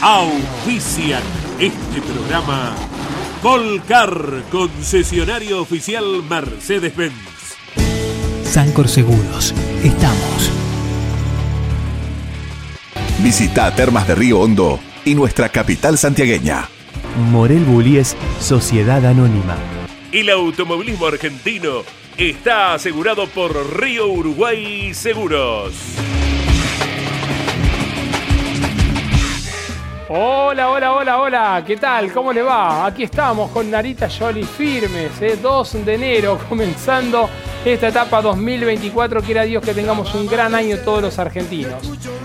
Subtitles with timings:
[0.00, 1.22] Auspician
[1.58, 2.72] este programa
[3.42, 7.56] Volcar, concesionario oficial Mercedes-Benz.
[8.44, 9.52] Sancor Seguros,
[9.82, 10.52] estamos.
[13.24, 16.68] Visita Termas de Río Hondo y nuestra capital santiagueña.
[17.32, 19.56] Morel Bullies, Sociedad Anónima.
[20.12, 21.82] El automovilismo argentino
[22.16, 25.74] está asegurado por Río Uruguay Seguros.
[30.10, 32.10] Hola, hola, hola, hola, ¿qué tal?
[32.10, 32.86] ¿Cómo le va?
[32.86, 35.36] Aquí estamos con Narita Jolly firmes, ¿eh?
[35.36, 37.28] 2 de enero, comenzando
[37.62, 39.20] esta etapa 2024.
[39.20, 41.74] Quiera Dios que tengamos un gran año todos los argentinos.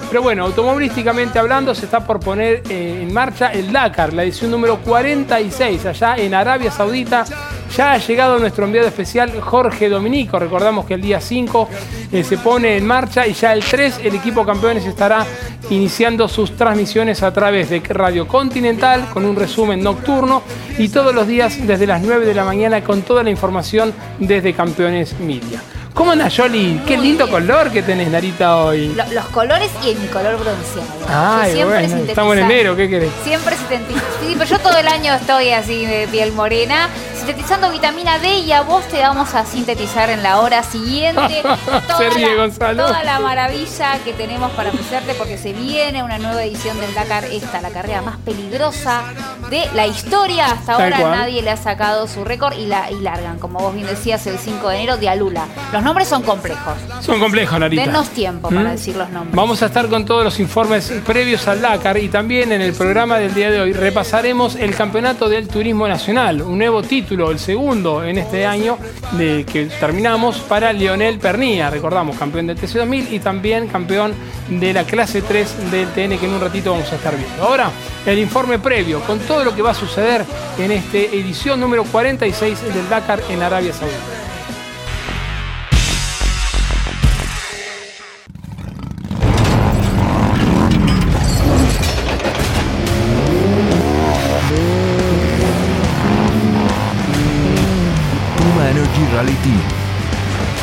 [0.07, 4.49] Pero bueno, automovilísticamente hablando, se está por poner eh, en marcha el Dakar, la edición
[4.49, 7.25] número 46, allá en Arabia Saudita.
[7.75, 10.37] Ya ha llegado nuestro enviado especial Jorge Dominico.
[10.37, 11.69] Recordamos que el día 5
[12.11, 15.25] eh, se pone en marcha y ya el 3 el equipo campeones estará
[15.71, 20.43] iniciando sus transmisiones a través de Radio Continental con un resumen nocturno
[20.77, 24.53] y todos los días desde las 9 de la mañana con toda la información desde
[24.53, 25.63] Campeones Media.
[25.93, 26.81] ¿Cómo anda, Yoli?
[26.87, 28.87] Qué lindo color que tenés, Narita, hoy.
[28.95, 30.87] Lo- los colores y en mi color bronceado.
[31.07, 33.11] Ay, Yo siempre bueno, estamos en enero, ¿qué querés?
[33.23, 34.03] Siempre sintetizando.
[34.19, 38.51] Sí, pero yo todo el año estoy así de piel morena, sintetizando vitamina D y
[38.53, 41.43] a vos te vamos a sintetizar en la hora siguiente
[41.87, 42.85] toda, Se ríe, la, Gonzalo.
[42.87, 47.25] toda la maravilla que tenemos para ofrecerte porque se viene una nueva edición del Dakar,
[47.25, 49.03] esta, la carrera más peligrosa
[49.51, 50.47] de la historia.
[50.47, 51.11] Hasta Tal ahora cual.
[51.19, 54.39] nadie le ha sacado su récord y, la, y largan, como vos bien decías, el
[54.39, 55.45] 5 de enero de Alula.
[55.71, 56.73] Los nombres son complejos.
[57.01, 57.85] Son complejos, Narita.
[57.85, 58.71] Denos tiempo para ¿Mm?
[58.71, 59.35] decir los nombres.
[59.35, 63.17] Vamos a estar con todos los informes previos al Dakar y también en el programa
[63.17, 68.03] del día de hoy repasaremos el Campeonato del Turismo Nacional, un nuevo título, el segundo
[68.03, 68.77] en este año
[69.13, 74.13] de que terminamos para Leonel Pernía, recordamos, campeón del TC2000 y también campeón
[74.49, 77.43] de la clase 3 del TN que en un ratito vamos a estar viendo.
[77.43, 77.71] Ahora,
[78.05, 80.25] el informe previo con todo lo que va a suceder
[80.57, 84.12] en esta edición número 46 del Dakar en Arabia Saudita.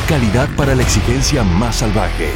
[0.07, 2.29] Calidad para la exigencia más salvaje.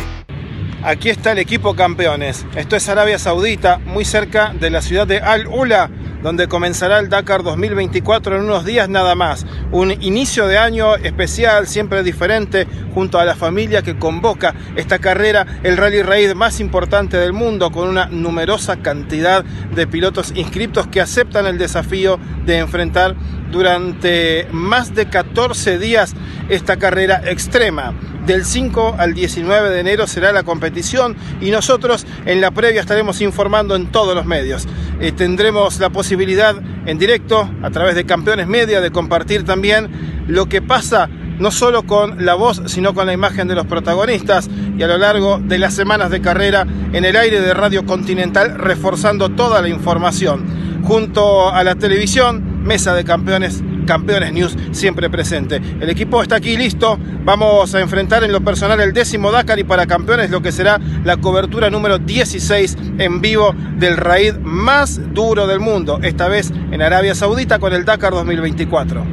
[0.82, 2.46] Aquí está el equipo campeones.
[2.56, 5.92] Esto es Arabia Saudita, muy cerca de la ciudad de Al Ula,
[6.24, 9.46] donde comenzará el Dakar 2024 en unos días nada más.
[9.72, 15.46] Un inicio de año especial, siempre diferente, junto a la familia que convoca esta carrera,
[15.62, 21.02] el rally raid más importante del mundo, con una numerosa cantidad de pilotos inscriptos que
[21.02, 23.16] aceptan el desafío de enfrentar
[23.56, 26.14] durante más de 14 días
[26.50, 27.94] esta carrera extrema.
[28.26, 33.22] Del 5 al 19 de enero será la competición y nosotros en la previa estaremos
[33.22, 34.68] informando en todos los medios.
[35.00, 36.56] Eh, tendremos la posibilidad
[36.86, 41.08] en directo a través de Campeones Media de compartir también lo que pasa
[41.40, 44.98] no solo con la voz, sino con la imagen de los protagonistas y a lo
[44.98, 49.70] largo de las semanas de carrera en el aire de Radio Continental reforzando toda la
[49.70, 50.65] información.
[50.86, 55.60] Junto a la televisión, Mesa de Campeones, Campeones News siempre presente.
[55.80, 59.64] El equipo está aquí listo, vamos a enfrentar en lo personal el décimo Dakar y
[59.64, 65.48] para campeones lo que será la cobertura número 16 en vivo del raid más duro
[65.48, 69.04] del mundo, esta vez en Arabia Saudita con el Dakar 2024.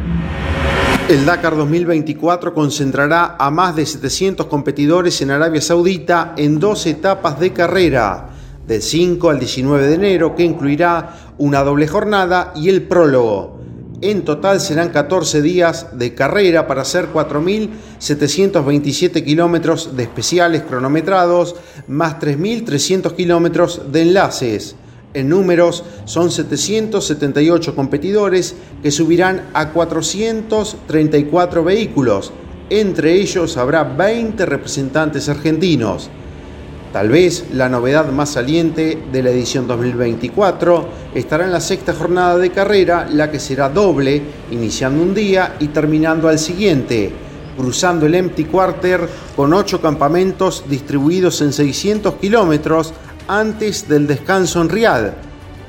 [1.09, 7.41] El Dakar 2024 concentrará a más de 700 competidores en Arabia Saudita en dos etapas
[7.41, 8.29] de carrera,
[8.67, 13.63] del 5 al 19 de enero, que incluirá una doble jornada y el prólogo.
[14.03, 21.55] En total serán 14 días de carrera para hacer 4.727 kilómetros de especiales cronometrados,
[21.87, 24.75] más 3.300 kilómetros de enlaces.
[25.15, 32.33] En números son 778 competidores que subirán a 434 vehículos.
[32.71, 36.11] Entre ellos habrá 20 representantes argentinos.
[36.93, 42.37] Tal vez la novedad más saliente de la edición 2024 estará en la sexta jornada
[42.37, 47.11] de carrera, la que será doble, iniciando un día y terminando al siguiente.
[47.57, 49.07] cruzando el Empty Quarter
[49.37, 52.95] con ocho campamentos distribuidos en 600 kilómetros
[53.29, 55.13] antes del descanso en Riad,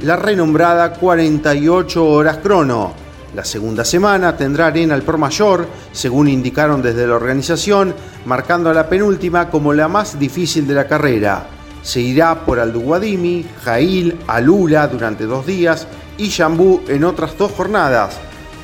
[0.01, 3.02] la renombrada 48 horas crono.
[3.35, 7.95] La segunda semana tendrá arena al por mayor, según indicaron desde la organización,
[8.25, 11.47] marcando a la penúltima como la más difícil de la carrera.
[11.81, 15.87] Se irá por Alduguadimi, Jail, Alula durante dos días
[16.17, 18.19] y Jambú en otras dos jornadas,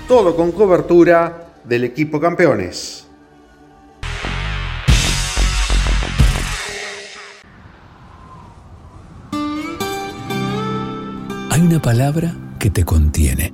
[0.07, 3.07] todo con cobertura del equipo campeones.
[11.51, 13.53] Hay una palabra que te contiene,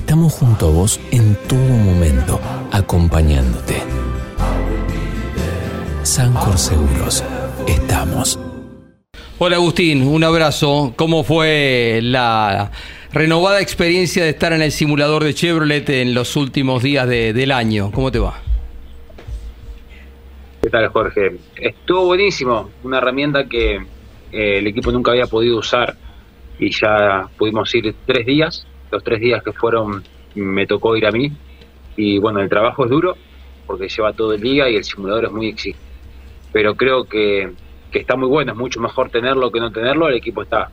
[0.00, 2.40] estamos junto a vos en todo momento,
[2.72, 3.82] acompañándote.
[6.02, 7.22] Sancor Seguros,
[7.68, 8.38] estamos.
[9.38, 10.94] Hola Agustín, un abrazo.
[10.96, 12.70] ¿Cómo fue la
[13.12, 17.52] renovada experiencia de estar en el simulador de Chevrolet en los últimos días de- del
[17.52, 17.90] año?
[17.92, 18.38] ¿Cómo te va?
[20.62, 21.36] ¿Qué tal, Jorge?
[21.56, 22.70] Estuvo buenísimo.
[22.82, 23.76] Una herramienta que
[24.32, 25.96] eh, el equipo nunca había podido usar
[26.58, 28.66] y ya pudimos ir tres días.
[28.90, 30.02] Los tres días que fueron
[30.34, 31.32] me tocó ir a mí.
[31.96, 33.16] Y bueno, el trabajo es duro
[33.66, 35.84] porque lleva todo el día y el simulador es muy exigente.
[36.52, 37.52] Pero creo que,
[37.90, 38.52] que está muy bueno.
[38.52, 40.08] Es mucho mejor tenerlo que no tenerlo.
[40.08, 40.70] El equipo está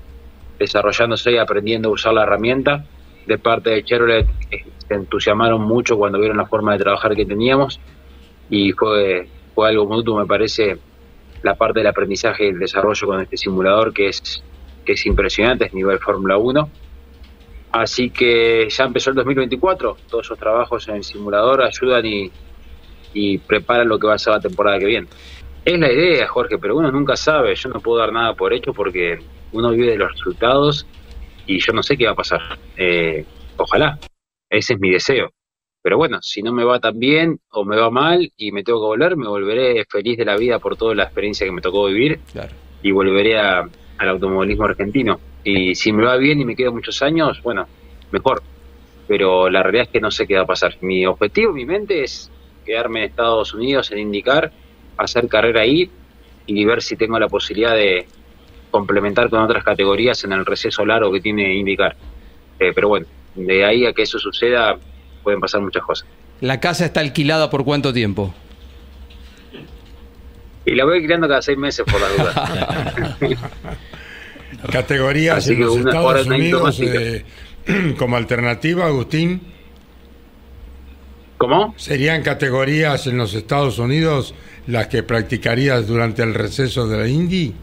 [0.57, 2.85] desarrollándose y aprendiendo a usar la herramienta.
[3.25, 7.25] De parte de Chevrolet eh, se entusiasmaron mucho cuando vieron la forma de trabajar que
[7.25, 7.79] teníamos
[8.49, 10.77] y fue, fue algo mutuo, me parece,
[11.43, 14.43] la parte del aprendizaje y el desarrollo con este simulador que es,
[14.85, 16.69] que es impresionante, es nivel Fórmula 1.
[17.71, 22.31] Así que ya empezó el 2024, todos esos trabajos en el simulador ayudan y,
[23.13, 25.07] y preparan lo que va a ser la temporada que viene.
[25.65, 28.73] Es la idea, Jorge, pero uno nunca sabe, yo no puedo dar nada por hecho
[28.73, 29.19] porque
[29.51, 30.87] uno vive de los resultados
[31.45, 32.39] y yo no sé qué va a pasar.
[32.77, 33.25] Eh,
[33.57, 33.99] ojalá,
[34.49, 35.29] ese es mi deseo.
[35.83, 38.79] Pero bueno, si no me va tan bien o me va mal y me tengo
[38.79, 41.85] que volver, me volveré feliz de la vida por toda la experiencia que me tocó
[41.87, 42.53] vivir Claro.
[42.81, 45.19] y volveré a- al automovilismo argentino.
[45.47, 47.69] Y si me va bien y me quedo muchos años, bueno,
[48.11, 48.44] mejor.
[49.07, 50.75] Pero la realidad es que no sé qué va a pasar.
[50.81, 52.29] Mi objetivo, mi mente es
[52.65, 54.51] quedarme en Estados Unidos, en indicar,
[54.97, 55.89] hacer carrera ahí
[56.47, 58.07] y ver si tengo la posibilidad de
[58.71, 61.95] complementar con otras categorías en el receso largo que tiene indicar.
[62.59, 63.05] Eh, pero bueno,
[63.35, 64.77] de ahí a que eso suceda
[65.23, 66.09] pueden pasar muchas cosas.
[66.41, 68.33] ¿La casa está alquilada por cuánto tiempo?
[70.65, 73.17] Y la voy alquilando cada seis meses por la duda.
[74.71, 77.24] Categorías Así en los Estados Unidos eh,
[77.98, 79.42] como alternativa, Agustín.
[81.38, 81.75] ¿Cómo?
[81.77, 84.33] ¿Serían categorías en los Estados Unidos
[84.65, 87.54] las que practicarías durante el receso de la Indy?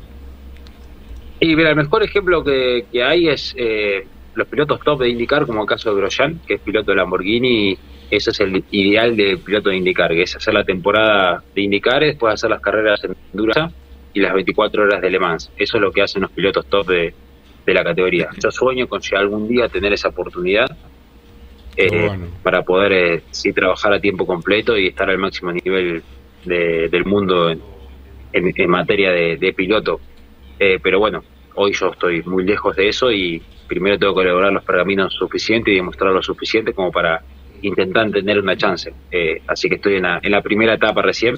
[1.41, 5.47] Y mira, el mejor ejemplo que, que hay es eh, los pilotos top de IndyCar,
[5.47, 7.73] como el caso de Grosjean, que es piloto de Lamborghini.
[7.73, 7.79] y
[8.11, 12.05] Ese es el ideal de piloto de IndyCar, que es hacer la temporada de IndyCar,
[12.05, 13.75] después hacer las carreras en Endurance
[14.15, 15.53] y las 24 horas de Le Mans.
[15.57, 17.17] Eso es lo que hacen los pilotos top de,
[17.67, 18.29] de la categoría.
[18.43, 20.69] Yo sueño con si algún día tener esa oportunidad
[21.77, 22.31] eh, bueno.
[22.43, 26.05] para poder eh, sí trabajar a tiempo completo y estar al máximo nivel
[26.45, 27.61] de- del mundo en,
[28.33, 30.01] en- en materia de, de piloto.
[30.59, 31.25] Eh, pero bueno,
[31.57, 35.73] hoy yo estoy muy lejos de eso y primero tengo que lograr los pergaminos suficientes
[35.73, 37.25] y demostrar lo suficiente como para
[37.63, 38.95] intentar tener una chance.
[39.11, 41.35] Eh, así que estoy en la, en la primera etapa recién.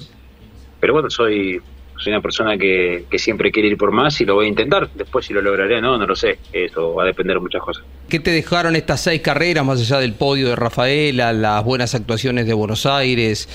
[0.79, 1.59] Pero bueno, soy,
[1.97, 4.89] soy una persona que, que siempre quiere ir por más y lo voy a intentar.
[4.93, 6.39] Después si lo lograré no, no lo sé.
[6.53, 7.83] Eso va a depender de muchas cosas.
[8.09, 12.47] ¿Qué te dejaron estas seis carreras, más allá del podio de Rafaela, las buenas actuaciones
[12.47, 13.49] de Buenos Aires,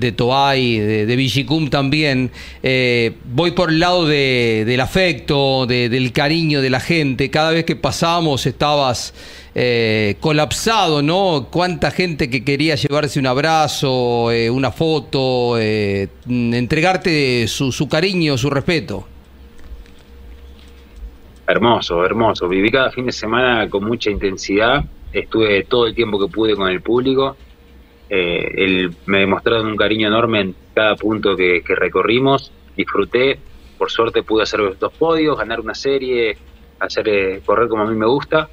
[0.00, 2.30] de Toay, de, de también?
[2.62, 7.30] Eh, voy por el lado de- del afecto, de- del cariño de la gente.
[7.30, 9.14] Cada vez que pasamos estabas
[9.58, 11.48] eh, colapsado, ¿no?
[11.50, 18.36] Cuánta gente que quería llevarse un abrazo, eh, una foto, eh, entregarte su, su cariño,
[18.36, 19.06] su respeto.
[21.48, 22.48] Hermoso, hermoso.
[22.48, 24.84] Viví cada fin de semana con mucha intensidad.
[25.12, 27.36] Estuve todo el tiempo que pude con el público.
[28.08, 32.54] Eh, el- me demostraron un cariño enorme en cada punto que, recorrimos.
[32.76, 33.42] Disfruté.
[33.76, 36.38] Por suerte pude hacer dos podios, ganar una serie,
[36.78, 38.50] hacer eh, correr como a mí me gusta.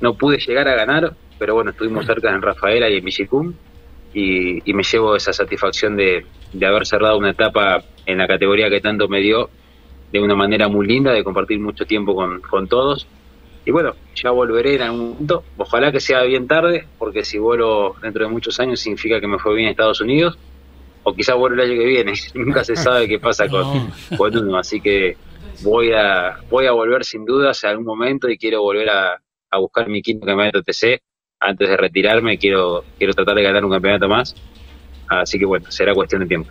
[0.00, 3.58] No pude llegar a ganar, pero bueno, estuvimos cerca en Rafaela y en Villicum.
[4.12, 8.68] Y, y me llevo esa satisfacción de, de haber cerrado una etapa en la categoría
[8.70, 9.50] que tanto me dio
[10.10, 13.08] de una manera muy linda, de compartir mucho tiempo con, con todos.
[13.64, 15.44] Y bueno, ya volveré en algún momento.
[15.56, 19.38] Ojalá que sea bien tarde, porque si vuelo dentro de muchos años significa que me
[19.38, 20.38] fue bien en Estados Unidos,
[21.04, 22.12] o quizá vuelvo el año que viene.
[22.34, 25.16] Nunca se sabe qué pasa con, con uno, así que
[25.62, 29.58] voy a, voy a volver sin dudas en algún momento y quiero volver a, a
[29.58, 31.00] buscar mi quinto campeonato TC.
[31.38, 34.34] Antes de retirarme, quiero, quiero tratar de ganar un campeonato más.
[35.08, 36.50] Así que bueno, será cuestión de tiempo.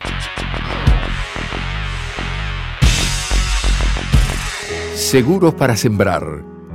[4.95, 6.23] Seguros para sembrar,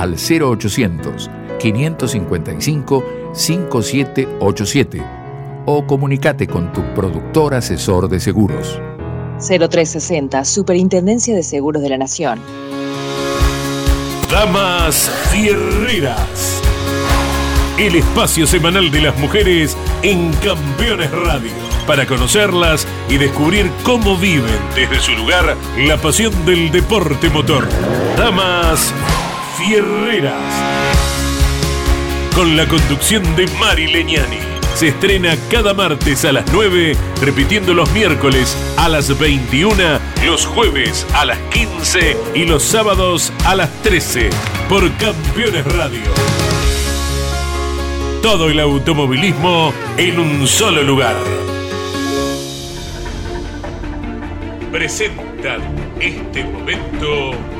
[0.00, 3.04] al 0800 555
[3.34, 5.02] 5787
[5.66, 8.80] o comunícate con tu productor asesor de seguros.
[9.38, 12.40] 0360, Superintendencia de Seguros de la Nación.
[14.30, 16.62] Damas Fierreras.
[17.78, 21.52] El espacio semanal de las mujeres en Campeones Radio.
[21.86, 27.68] Para conocerlas y descubrir cómo viven desde su lugar la pasión del deporte motor.
[28.16, 28.94] Damas
[32.34, 34.38] Con la conducción de Mari Leñani
[34.74, 39.74] se estrena cada martes a las 9, repitiendo los miércoles a las 21,
[40.24, 44.30] los jueves a las 15 y los sábados a las 13
[44.68, 46.00] por Campeones Radio.
[48.22, 51.16] Todo el automovilismo en un solo lugar.
[54.72, 55.60] Presentan
[56.00, 57.59] este momento.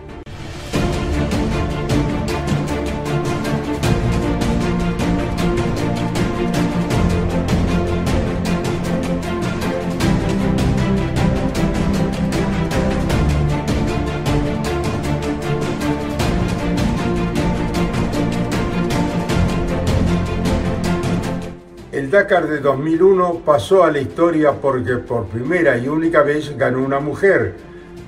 [22.11, 26.99] Dakar de 2001 pasó a la historia porque por primera y única vez ganó una
[26.99, 27.55] mujer.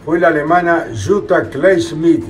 [0.04, 2.26] Fue la alemana Jutta Kleinschmidt,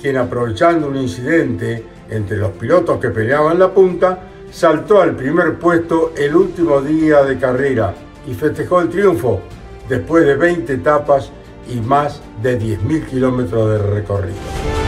[0.00, 4.20] quien aprovechando un incidente entre los pilotos que peleaban la punta,
[4.52, 7.92] saltó al primer puesto el último día de carrera
[8.24, 9.40] y festejó el triunfo
[9.88, 11.32] después de 20 etapas
[11.68, 14.85] y más de 10.000 kilómetros de recorrido.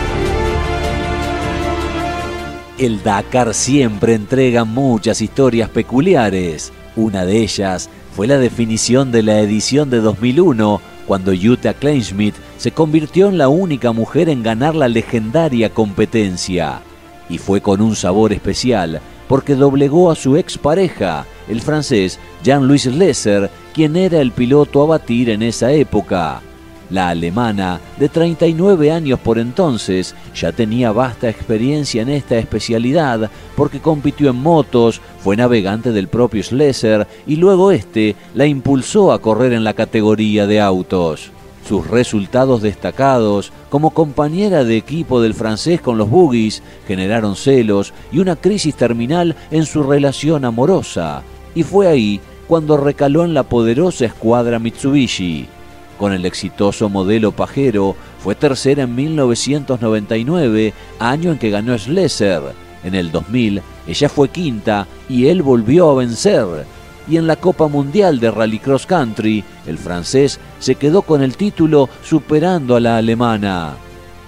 [2.78, 6.72] El Dakar siempre entrega muchas historias peculiares.
[6.94, 12.70] Una de ellas fue la definición de la edición de 2001, cuando Jutta Kleinschmidt se
[12.70, 16.80] convirtió en la única mujer en ganar la legendaria competencia.
[17.28, 23.50] Y fue con un sabor especial, porque doblegó a su expareja, el francés Jean-Louis Lesser,
[23.74, 26.42] quien era el piloto a batir en esa época.
[26.90, 33.80] La alemana, de 39 años por entonces, ya tenía vasta experiencia en esta especialidad porque
[33.80, 39.52] compitió en motos, fue navegante del propio Schlesser y luego este la impulsó a correr
[39.52, 41.30] en la categoría de autos.
[41.68, 48.20] Sus resultados destacados como compañera de equipo del francés con los boogies generaron celos y
[48.20, 51.22] una crisis terminal en su relación amorosa.
[51.54, 55.46] Y fue ahí cuando recaló en la poderosa escuadra Mitsubishi.
[55.98, 62.40] Con el exitoso modelo pajero, fue tercera en 1999, año en que ganó Schlesser.
[62.84, 66.46] En el 2000, ella fue quinta y él volvió a vencer.
[67.08, 71.88] Y en la Copa Mundial de Rallycross Country, el francés se quedó con el título
[72.04, 73.74] superando a la alemana.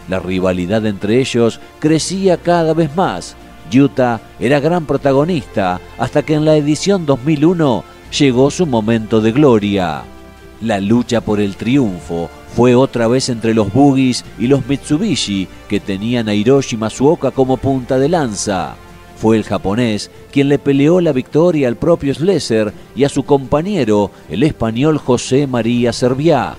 [0.09, 3.37] La rivalidad entre ellos crecía cada vez más.
[3.73, 7.85] Utah era gran protagonista hasta que en la edición 2001
[8.19, 10.03] llegó su momento de gloria.
[10.61, 15.81] La lucha por el triunfo fue otra vez entre los Buggies y los Mitsubishi, que
[15.81, 18.75] tenían a Hiroshi Masuoka como punta de lanza.
[19.17, 24.11] Fue el japonés quien le peleó la victoria al propio Schlesser y a su compañero,
[24.29, 26.57] el español José María Serviá.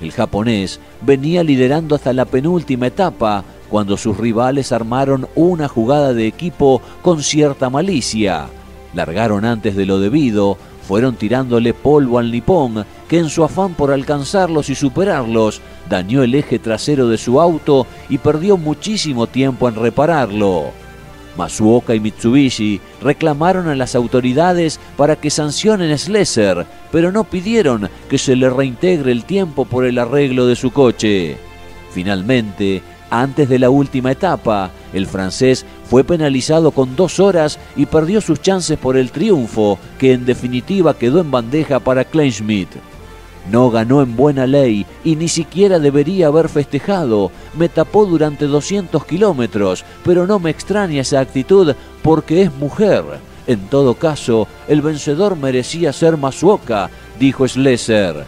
[0.00, 6.26] El japonés venía liderando hasta la penúltima etapa, cuando sus rivales armaron una jugada de
[6.26, 8.46] equipo con cierta malicia.
[8.94, 13.92] Largaron antes de lo debido, fueron tirándole polvo al nipón, que en su afán por
[13.92, 19.76] alcanzarlos y superarlos, dañó el eje trasero de su auto y perdió muchísimo tiempo en
[19.76, 20.72] repararlo.
[21.36, 27.88] Masuoka y Mitsubishi reclamaron a las autoridades para que sancionen a Slesser, pero no pidieron
[28.10, 31.36] que se le reintegre el tiempo por el arreglo de su coche.
[31.92, 38.20] Finalmente, antes de la última etapa, el francés fue penalizado con dos horas y perdió
[38.20, 42.68] sus chances por el triunfo, que en definitiva quedó en bandeja para Kleinschmidt.
[43.50, 47.32] No ganó en buena ley y ni siquiera debería haber festejado.
[47.58, 53.04] Me tapó durante 200 kilómetros, pero no me extraña esa actitud porque es mujer.
[53.46, 58.24] En todo caso, el vencedor merecía ser Masuoka, dijo Schlesser.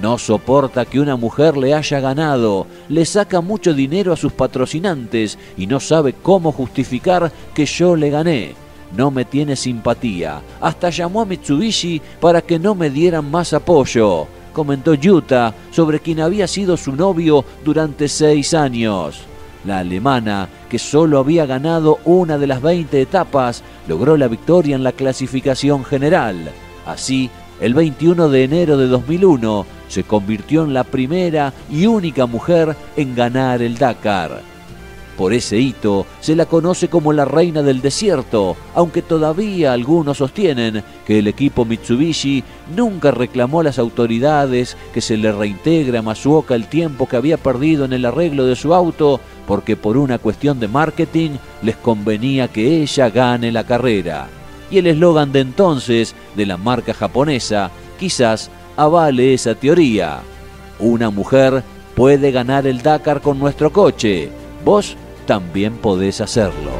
[0.00, 5.38] No soporta que una mujer le haya ganado, le saca mucho dinero a sus patrocinantes
[5.56, 8.54] y no sabe cómo justificar que yo le gané.
[8.94, 10.40] No me tiene simpatía.
[10.60, 16.20] Hasta llamó a Mitsubishi para que no me dieran más apoyo, comentó Yuta sobre quien
[16.20, 19.22] había sido su novio durante seis años.
[19.64, 24.84] La alemana, que solo había ganado una de las 20 etapas, logró la victoria en
[24.84, 26.52] la clasificación general.
[26.86, 32.76] Así, el 21 de enero de 2001, se convirtió en la primera y única mujer
[32.96, 34.42] en ganar el Dakar.
[35.16, 40.82] Por ese hito se la conoce como la reina del desierto, aunque todavía algunos sostienen
[41.06, 42.44] que el equipo Mitsubishi
[42.76, 47.38] nunca reclamó a las autoridades que se le reintegre a Masuoka el tiempo que había
[47.38, 51.30] perdido en el arreglo de su auto, porque por una cuestión de marketing
[51.62, 54.28] les convenía que ella gane la carrera.
[54.70, 60.20] Y el eslogan de entonces de la marca japonesa quizás avale esa teoría.
[60.78, 61.62] Una mujer
[61.94, 64.30] puede ganar el Dakar con nuestro coche.
[64.64, 64.96] Vos
[65.26, 66.70] también podés hacerlo.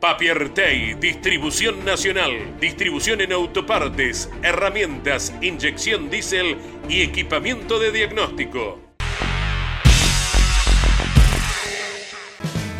[0.00, 8.83] Papiertei, distribución nacional, distribución en autopartes, herramientas, inyección diésel y equipamiento de diagnóstico.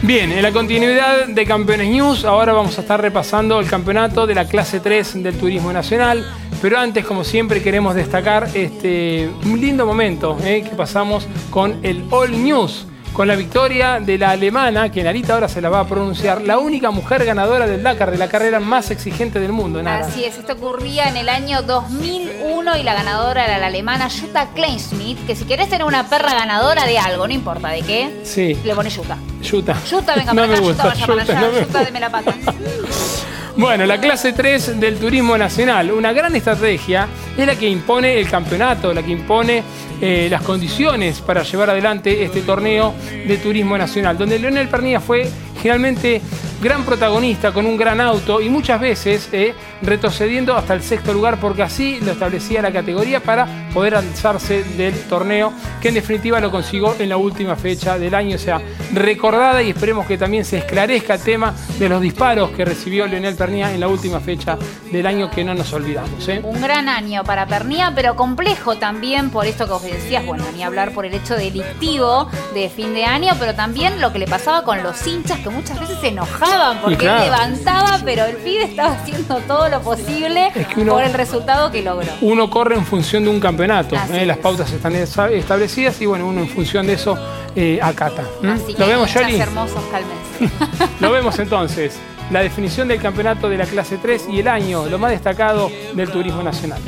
[0.07, 4.35] Bien, en la continuidad de Campeones News, ahora vamos a estar repasando el campeonato de
[4.35, 6.27] la clase 3 del Turismo Nacional.
[6.61, 12.33] Pero antes, como siempre, queremos destacar este, lindo momento eh, que pasamos con el All
[12.45, 16.42] News con la victoria de la alemana, que Narita ahora se la va a pronunciar,
[16.42, 19.81] la única mujer ganadora del Dakar, de la carrera más exigente del mundo.
[19.81, 20.05] Nara.
[20.05, 24.48] Así es, esto ocurría en el año 2001 y la ganadora era la alemana Jutta
[24.53, 28.59] Kleinschmidt, que si querés tener una perra ganadora de algo, no importa de qué, sí.
[28.64, 29.16] le pones Jutta.
[29.48, 29.77] Jutta.
[29.88, 32.35] Jutta, venga No para acá, Jutta, vaya para Jutta, no me Jutta, deme la pata.
[33.57, 38.29] Bueno, la clase 3 del turismo nacional, una gran estrategia, es la que impone el
[38.29, 39.62] campeonato, la que impone
[40.01, 42.95] eh, las condiciones para llevar adelante este torneo
[43.29, 45.31] de turismo nacional, donde Leonel Pernilla fue
[45.62, 46.21] generalmente
[46.64, 51.38] gran protagonista con un gran auto y muchas veces eh, retrocediendo hasta el sexto lugar
[51.38, 56.50] porque así lo establecía la categoría para poder alzarse del torneo que en definitiva lo
[56.50, 58.62] consiguió en la última fecha del año, o sea,
[58.94, 63.35] recordada y esperemos que también se esclarezca el tema de los disparos que recibió Leonel
[63.35, 64.57] Pernía en la última fecha
[64.90, 66.27] del año que no nos olvidamos.
[66.29, 66.40] ¿eh?
[66.42, 70.62] Un gran año para Pernía, pero complejo también por esto que os decías, bueno, ni
[70.62, 74.64] hablar por el hecho delictivo de fin de año, pero también lo que le pasaba
[74.64, 77.25] con los hinchas que muchas veces se enojaban porque claro.
[77.25, 81.12] él levantaba, pero el pibe estaba haciendo todo lo posible Es que uno- por el
[81.14, 82.11] resultado que logró.
[82.21, 84.25] Uno corre en función de un campeonato, ¿eh?
[84.27, 87.17] las pautas están establecidas y bueno, uno en función de eso
[87.57, 88.23] eh, acata.
[88.55, 89.40] Así que ¿Lo vemos, hinchas Yoli?
[89.40, 90.57] hermosos, cálmense.
[91.01, 91.99] Lo vemos entonces.
[92.31, 96.11] La definición del campeonato de la clase 3 y el año, lo más destacado del
[96.11, 96.81] turismo nacional.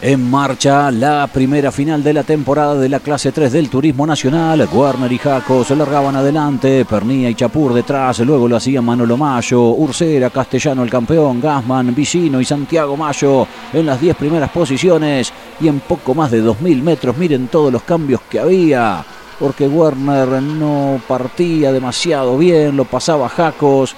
[0.00, 4.68] En marcha la primera final de la temporada de la clase 3 del Turismo Nacional.
[4.72, 9.70] Werner y Jaco se largaban adelante, Pernía y Chapur detrás, luego lo hacían Manolo Mayo,
[9.70, 15.32] Ursera, Castellano el campeón, Gasman, Vicino y Santiago Mayo en las 10 primeras posiciones.
[15.60, 19.04] Y en poco más de 2.000 metros miren todos los cambios que había,
[19.40, 23.96] porque Werner no partía demasiado bien, lo pasaba Jacos,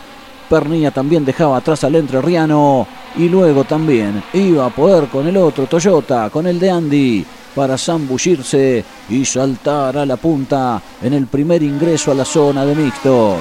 [0.50, 2.84] Pernilla también dejaba atrás al entrerriano
[3.16, 7.78] y luego también iba a poder con el otro Toyota, con el de Andy, para
[7.78, 13.36] zambullirse y saltar a la punta en el primer ingreso a la zona de mixtos.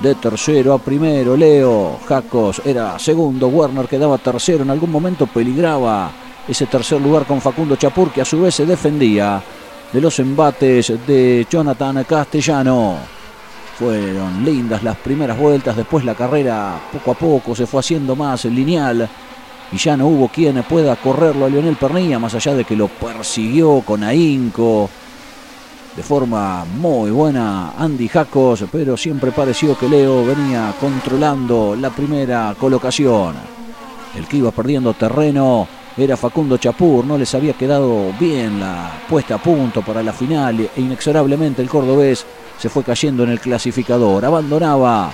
[0.00, 1.98] De tercero a primero, Leo.
[2.08, 3.48] Jacos era segundo.
[3.48, 4.62] Werner quedaba tercero.
[4.62, 6.10] En algún momento peligraba
[6.48, 9.42] ese tercer lugar con Facundo Chapur, que a su vez se defendía
[9.92, 12.96] de los embates de Jonathan Castellano.
[13.78, 18.46] Fueron lindas las primeras vueltas, después la carrera poco a poco se fue haciendo más
[18.46, 19.08] lineal
[19.70, 22.88] y ya no hubo quien pueda correrlo a Lionel Pernilla, más allá de que lo
[22.88, 24.88] persiguió con ahínco
[25.96, 32.54] de forma muy buena Andy Jacos, pero siempre pareció que Leo venía controlando la primera
[32.58, 33.34] colocación.
[34.14, 39.36] El que iba perdiendo terreno era Facundo Chapur, no les había quedado bien la puesta
[39.36, 42.26] a punto para la final e inexorablemente el cordobés
[42.58, 45.12] se fue cayendo en el clasificador, abandonaba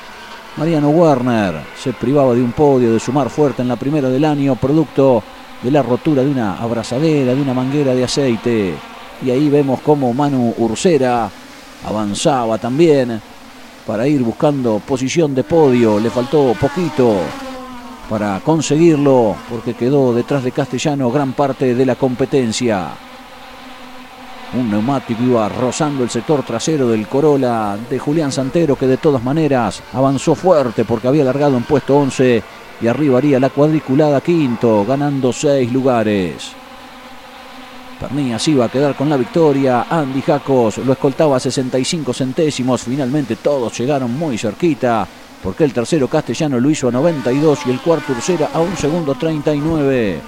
[0.57, 4.55] Mariano Werner, se privaba de un podio, de sumar fuerte en la primera del año,
[4.57, 5.23] producto
[5.63, 8.75] de la rotura de una abrazadera, de una manguera de aceite.
[9.25, 11.31] Y ahí vemos cómo Manu Ursera
[11.87, 13.21] avanzaba también
[13.87, 15.99] para ir buscando posición de podio.
[15.99, 17.17] Le faltó poquito
[18.11, 22.91] para conseguirlo porque quedó detrás de Castellano gran parte de la competencia.
[24.55, 29.25] Un neumático iba rozando el sector trasero del Corolla de Julián Santero que de todas
[29.25, 32.43] maneras avanzó fuerte porque había largado en puesto 11
[32.83, 36.53] y arribaría la cuadriculada quinto ganando seis lugares.
[37.99, 39.87] Pernías iba a quedar con la victoria.
[39.89, 42.83] Andy Jacos lo escoltaba a 65 centésimos.
[42.83, 45.07] Finalmente todos llegaron muy cerquita
[45.43, 49.15] porque el tercero castellano lo hizo a 92 y el cuarto Ursera a un segundo
[49.15, 50.21] 39.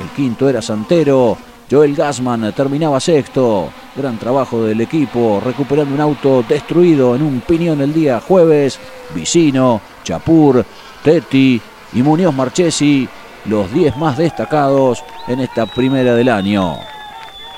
[0.00, 1.51] El quinto era Santero.
[1.70, 3.70] Joel Gassman terminaba sexto.
[3.96, 8.78] Gran trabajo del equipo recuperando un auto destruido en un piñón el día jueves.
[9.14, 10.64] Vicino, Chapur,
[11.02, 11.60] Tetti
[11.92, 13.08] y Muñoz Marchesi,
[13.46, 16.76] los 10 más destacados en esta primera del año.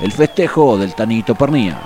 [0.01, 1.81] El festejo del Tanito Pernía.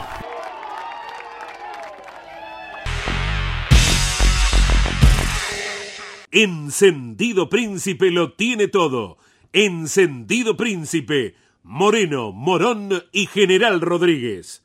[6.30, 9.18] Encendido Príncipe lo tiene todo.
[9.52, 11.34] Encendido Príncipe,
[11.70, 14.62] Moreno, Morón y General Rodríguez.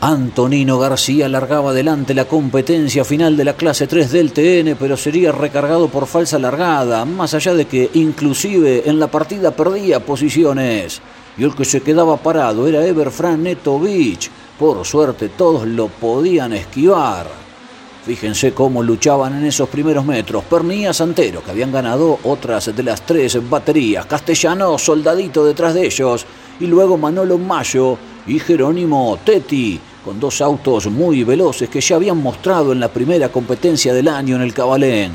[0.00, 5.30] Antonino García largaba adelante la competencia final de la clase 3 del TN, pero sería
[5.30, 11.00] recargado por falsa largada, más allá de que inclusive en la partida perdía posiciones.
[11.38, 14.32] Y el que se quedaba parado era Everfran Netovich.
[14.58, 17.43] Por suerte todos lo podían esquivar.
[18.04, 20.44] Fíjense cómo luchaban en esos primeros metros.
[20.44, 24.04] Pernía Santero, que habían ganado otras de las tres baterías.
[24.04, 26.26] Castellano, soldadito detrás de ellos.
[26.60, 32.22] Y luego Manolo Mayo y Jerónimo Tetti, con dos autos muy veloces que ya habían
[32.22, 35.12] mostrado en la primera competencia del año en el Cabalén.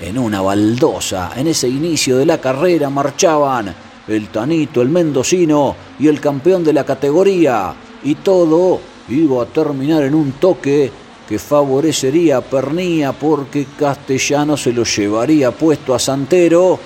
[0.00, 3.74] En una baldosa, en ese inicio de la carrera, marchaban
[4.06, 7.74] el Tanito, el Mendocino y el campeón de la categoría.
[8.04, 14.72] Y todo iba a terminar en un toque que favorecería a Pernía porque Castellano se
[14.72, 16.78] lo llevaría puesto a Santero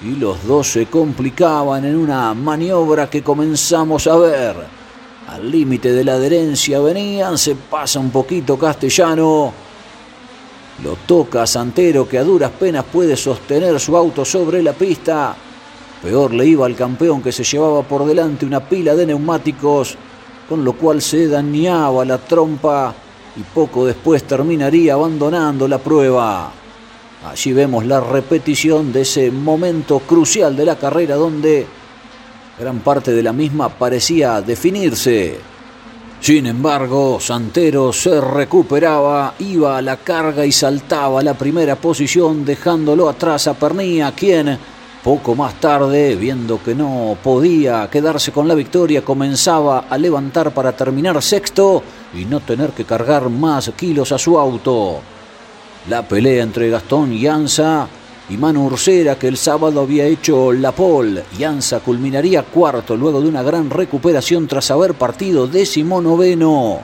[0.00, 4.56] y los dos se complicaban en una maniobra que comenzamos a ver.
[5.28, 9.52] Al límite de la adherencia venían, se pasa un poquito Castellano,
[10.82, 15.36] lo toca a Santero que a duras penas puede sostener su auto sobre la pista.
[16.02, 19.96] Peor le iba al campeón que se llevaba por delante una pila de neumáticos,
[20.48, 22.94] con lo cual se dañaba la trompa
[23.38, 26.50] y poco después terminaría abandonando la prueba.
[27.30, 31.66] Allí vemos la repetición de ese momento crucial de la carrera donde
[32.58, 35.38] gran parte de la misma parecía definirse.
[36.20, 42.44] Sin embargo, Santero se recuperaba, iba a la carga y saltaba a la primera posición
[42.44, 44.58] dejándolo atrás a Pernía, quien
[45.04, 50.72] poco más tarde, viendo que no podía quedarse con la victoria, comenzaba a levantar para
[50.72, 55.00] terminar sexto y no tener que cargar más kilos a su auto.
[55.88, 57.88] La pelea entre Gastón Yanza
[58.28, 61.24] y Manu Ursera, que el sábado había hecho la pole.
[61.38, 66.80] Yanza culminaría cuarto luego de una gran recuperación tras haber partido décimo noveno.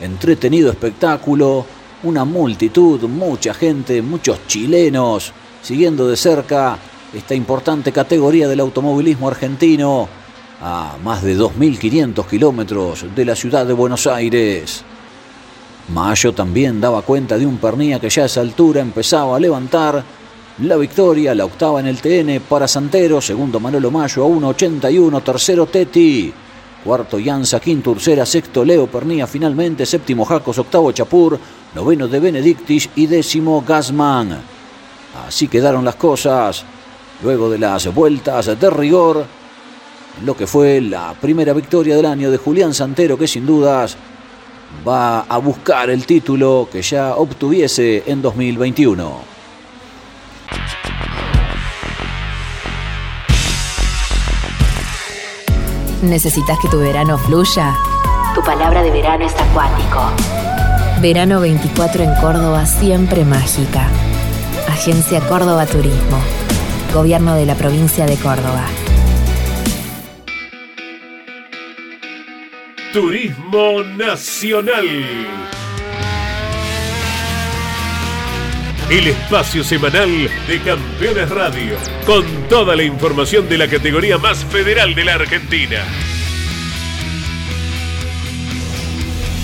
[0.00, 1.64] Entretenido espectáculo,
[2.02, 6.78] una multitud, mucha gente, muchos chilenos, siguiendo de cerca
[7.14, 10.08] esta importante categoría del automovilismo argentino
[10.60, 14.84] a más de 2.500 kilómetros de la ciudad de Buenos Aires.
[15.88, 20.02] Mayo también daba cuenta de un pernía que ya a esa altura empezaba a levantar
[20.62, 25.66] la victoria, la octava en el TN para Santero, segundo Manolo Mayo a 1.81, tercero
[25.66, 26.32] Teti,
[26.82, 31.38] cuarto Yanza, quinto Ursera, sexto Leo Pernía, finalmente séptimo Jacos, octavo Chapur,
[31.74, 34.38] noveno de Benedictis y décimo Gasman.
[35.28, 36.64] Así quedaron las cosas
[37.22, 39.26] luego de las vueltas de rigor,
[40.24, 43.96] lo que fue la primera victoria del año de Julián Santero, que sin dudas
[44.86, 49.36] va a buscar el título que ya obtuviese en 2021.
[56.02, 57.74] ¿Necesitas que tu verano fluya?
[58.34, 60.00] Tu palabra de verano es acuático.
[61.00, 63.88] Verano 24 en Córdoba, siempre mágica.
[64.68, 66.18] Agencia Córdoba Turismo
[66.96, 68.64] Gobierno de la provincia de Córdoba.
[72.92, 74.86] Turismo Nacional.
[78.90, 84.94] El espacio semanal de Campeones Radio, con toda la información de la categoría más federal
[84.94, 85.84] de la Argentina.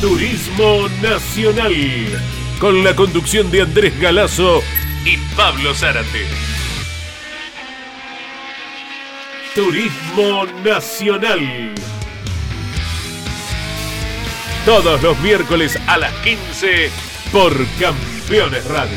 [0.00, 1.74] Turismo Nacional,
[2.58, 4.62] con la conducción de Andrés Galazo
[5.04, 6.26] y Pablo Zárate.
[9.54, 11.74] Turismo Nacional.
[14.64, 16.88] Todos los miércoles a las 15
[17.32, 18.96] por Campeones Radio.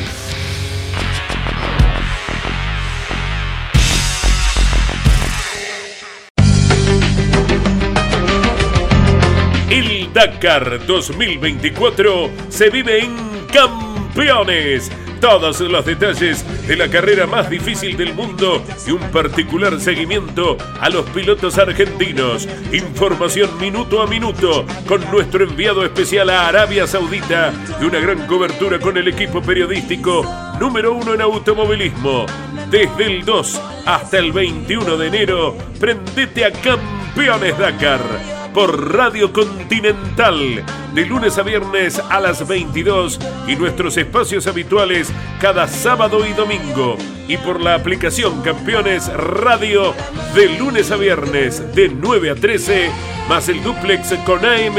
[9.68, 13.16] El Dakar 2024 se vive en
[13.52, 20.56] Campeones todos los detalles de la carrera más difícil del mundo y un particular seguimiento
[20.80, 22.48] a los pilotos argentinos.
[22.72, 28.78] Información minuto a minuto con nuestro enviado especial a Arabia Saudita y una gran cobertura
[28.78, 30.24] con el equipo periodístico
[30.60, 32.26] número uno en automovilismo.
[32.70, 40.64] Desde el 2 hasta el 21 de enero, prendete a Campeones Dakar por Radio Continental
[40.94, 46.96] de lunes a viernes a las 22 y nuestros espacios habituales cada sábado y domingo
[47.28, 49.92] y por la aplicación Campeones Radio
[50.34, 52.90] de lunes a viernes de 9 a 13
[53.28, 54.76] más el duplex con AM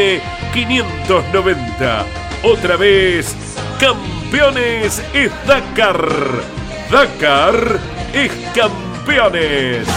[0.53, 2.05] 590.
[2.41, 3.35] Otra vez,
[3.79, 6.09] Campeones es Dakar.
[6.89, 7.79] Dakar
[8.11, 9.87] es Campeones.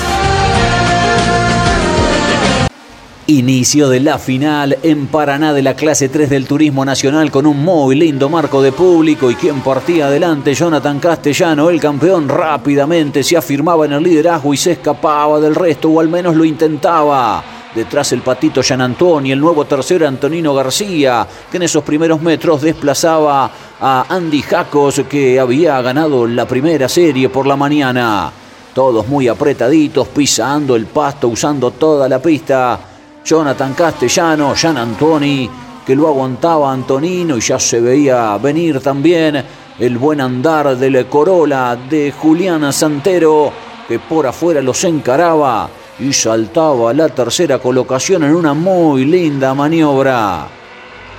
[3.31, 7.59] Inicio de la final en Paraná de la clase 3 del Turismo Nacional con un
[7.59, 13.37] muy lindo marco de público y quien partía adelante, Jonathan Castellano, el campeón, rápidamente se
[13.37, 17.45] afirmaba en el liderazgo y se escapaba del resto o al menos lo intentaba.
[17.73, 22.61] Detrás el patito Jean Antoni, el nuevo tercero Antonino García, que en esos primeros metros
[22.61, 23.49] desplazaba
[23.81, 28.33] a Andy Jacos, que había ganado la primera serie por la mañana.
[28.75, 32.90] Todos muy apretaditos, pisando el pasto, usando toda la pista.
[33.31, 35.49] Jonathan Castellano, Jean Antoni,
[35.87, 39.41] que lo aguantaba Antonino y ya se veía venir también
[39.79, 43.53] el buen andar del Corolla de Juliana Santero,
[43.87, 49.55] que por afuera los encaraba y saltaba a la tercera colocación en una muy linda
[49.55, 50.49] maniobra.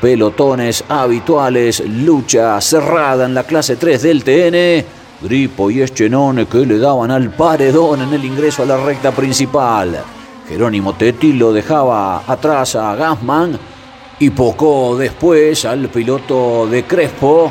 [0.01, 4.85] Pelotones habituales, lucha cerrada en la clase 3 del TN.
[5.21, 10.20] Gripo y Eschenone que le daban al paredón en el ingreso a la recta principal.
[10.51, 13.57] Jerónimo Tetti lo dejaba atrás a Gassman
[14.19, 17.49] y poco después al piloto de Crespo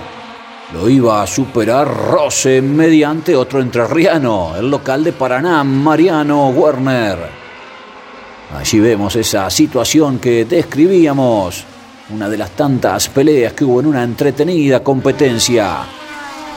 [0.74, 7.18] lo iba a superar Rose mediante otro entrerriano, el local de Paraná, Mariano Werner.
[8.54, 11.64] Allí vemos esa situación que describíamos,
[12.10, 15.99] una de las tantas peleas que hubo en una entretenida competencia.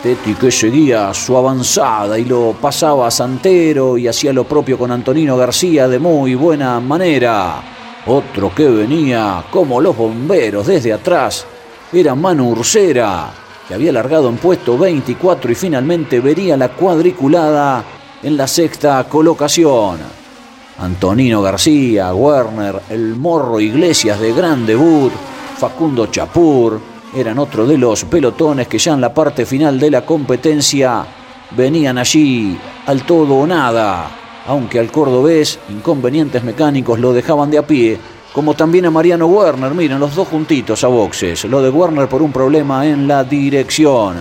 [0.03, 5.37] Tetti que seguía su avanzada y lo pasaba Santero y hacía lo propio con Antonino
[5.37, 7.61] García de muy buena manera.
[8.05, 11.45] Otro que venía como los bomberos desde atrás
[11.93, 13.31] era Manu Ursera,
[13.65, 17.85] que había largado en puesto 24 y finalmente vería la cuadriculada
[18.21, 19.99] en la sexta colocación.
[20.79, 25.13] Antonino García, Werner, el Morro Iglesias de gran debut,
[25.57, 30.05] Facundo Chapur, eran otro de los pelotones que ya en la parte final de la
[30.05, 31.05] competencia
[31.51, 34.09] venían allí al todo o nada,
[34.47, 37.99] aunque al cordobés inconvenientes mecánicos lo dejaban de a pie,
[38.33, 42.21] como también a Mariano Werner, miren los dos juntitos a boxes, lo de Werner por
[42.21, 44.17] un problema en la dirección.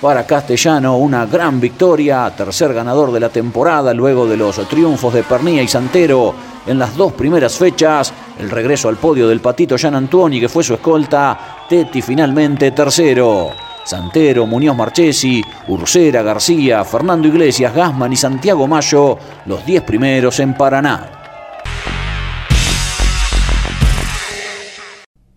[0.00, 5.22] Para Castellano, una gran victoria, tercer ganador de la temporada luego de los triunfos de
[5.22, 6.34] Pernía y Santero
[6.66, 8.10] en las dos primeras fechas.
[8.40, 11.66] El regreso al podio del patito Jean Antoni, que fue su escolta.
[11.68, 13.50] Tetti finalmente tercero.
[13.84, 20.54] Santero, Muñoz Marchesi, Ursera, García, Fernando Iglesias, Gasman y Santiago Mayo, los diez primeros en
[20.54, 21.10] Paraná.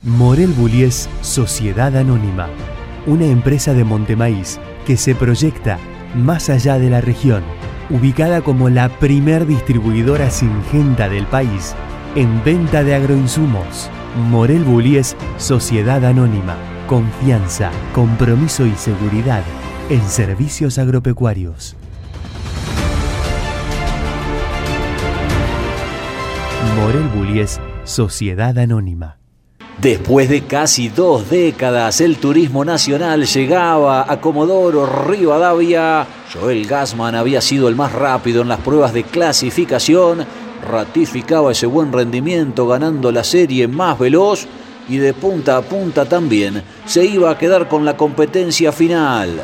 [0.01, 2.49] Morel Bullies Sociedad Anónima
[3.05, 5.79] una empresa de Montemaíz que se proyecta
[6.15, 7.43] más allá de la región,
[7.89, 11.75] ubicada como la primer distribuidora singenta del país
[12.15, 13.89] en venta de agroinsumos.
[14.29, 16.55] Morel Bullies Sociedad Anónima.
[16.87, 19.43] Confianza, compromiso y seguridad
[19.89, 21.75] en servicios agropecuarios.
[26.75, 29.17] Morel Bullies Sociedad Anónima.
[29.81, 36.05] Después de casi dos décadas, el turismo nacional llegaba a Comodoro Rivadavia.
[36.31, 40.25] Joel Gassman había sido el más rápido en las pruebas de clasificación,
[40.63, 44.47] ratificaba ese buen rendimiento ganando la serie más veloz
[44.89, 49.41] y de punta a punta también se iba a quedar con la competencia final.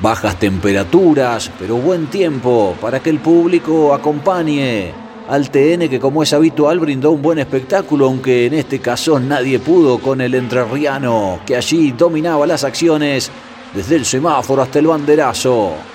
[0.00, 4.92] Bajas temperaturas, pero buen tiempo para que el público acompañe
[5.28, 9.58] al TN que como es habitual brindó un buen espectáculo, aunque en este caso nadie
[9.58, 13.30] pudo con el entrerriano que allí dominaba las acciones
[13.74, 15.91] desde el semáforo hasta el banderazo.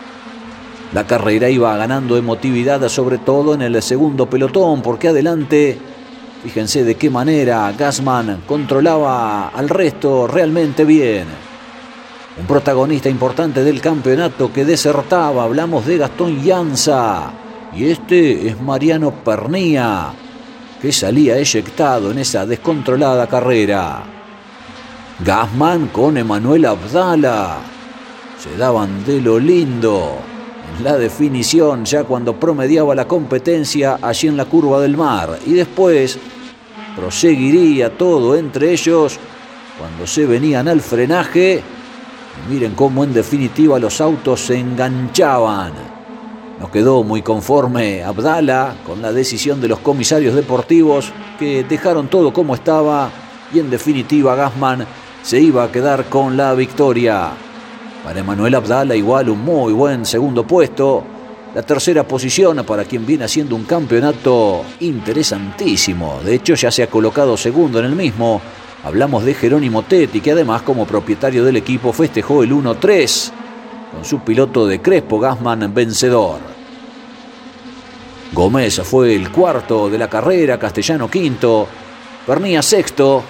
[0.98, 5.78] La carrera iba ganando emotividad sobre todo en el segundo pelotón porque adelante,
[6.42, 11.28] fíjense de qué manera Gassman controlaba al resto realmente bien.
[12.40, 17.32] Un protagonista importante del campeonato que desertaba, hablamos de Gastón Llanza
[17.76, 20.14] y este es Mariano Pernía,
[20.82, 24.02] que salía eyectado en esa descontrolada carrera.
[25.24, 27.58] Gasman con Emanuel Abdala.
[28.40, 30.37] Se daban de lo lindo.
[30.84, 35.40] La definición, ya cuando promediaba la competencia allí en la curva del mar.
[35.46, 36.20] Y después
[36.96, 39.20] proseguiría todo entre ellos
[39.78, 41.64] cuando se venían al frenaje.
[42.50, 45.74] Miren cómo en definitiva los autos se enganchaban.
[46.60, 52.34] No quedó muy conforme Abdala con la decisión de los comisarios deportivos que dejaron todo
[52.34, 53.12] como estaba
[53.54, 54.86] y en definitiva Gassman
[55.22, 57.32] se iba a quedar con la victoria.
[58.08, 61.04] Para Emanuel Abdala igual un muy buen segundo puesto.
[61.54, 66.22] La tercera posición para quien viene haciendo un campeonato interesantísimo.
[66.24, 68.40] De hecho ya se ha colocado segundo en el mismo.
[68.86, 73.32] Hablamos de Jerónimo Tetti que además como propietario del equipo festejó el 1-3
[73.92, 76.40] con su piloto de Crespo Gassman vencedor.
[78.32, 81.68] Gómez fue el cuarto de la carrera, Castellano quinto,
[82.26, 83.22] Pernía sexto,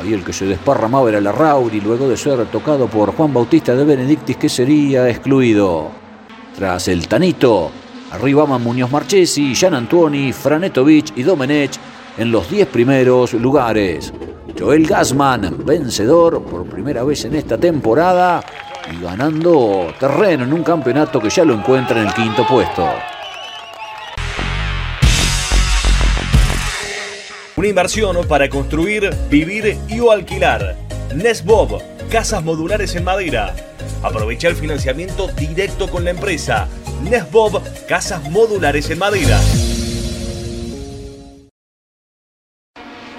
[0.00, 3.74] ahí el que se desparramaba era la Rauri luego de ser tocado por Juan Bautista
[3.74, 5.88] de Benedictis que sería excluido.
[6.56, 7.70] Tras el Tanito,
[8.12, 11.78] arribaban Muñoz Marchesi, Jan Antuoni, Franetovich y Domenech
[12.16, 14.12] en los diez primeros lugares.
[14.58, 18.40] Joel Gassman, vencedor por primera vez en esta temporada,
[18.92, 22.86] y ganando terreno en un campeonato que ya lo encuentra en el quinto puesto.
[27.64, 30.76] Una inversión para construir, vivir y o alquilar.
[31.14, 33.56] Nesbob, casas modulares en madera.
[34.02, 36.68] Aprovecha el financiamiento directo con la empresa.
[37.08, 39.40] Nesbob, casas modulares en madera.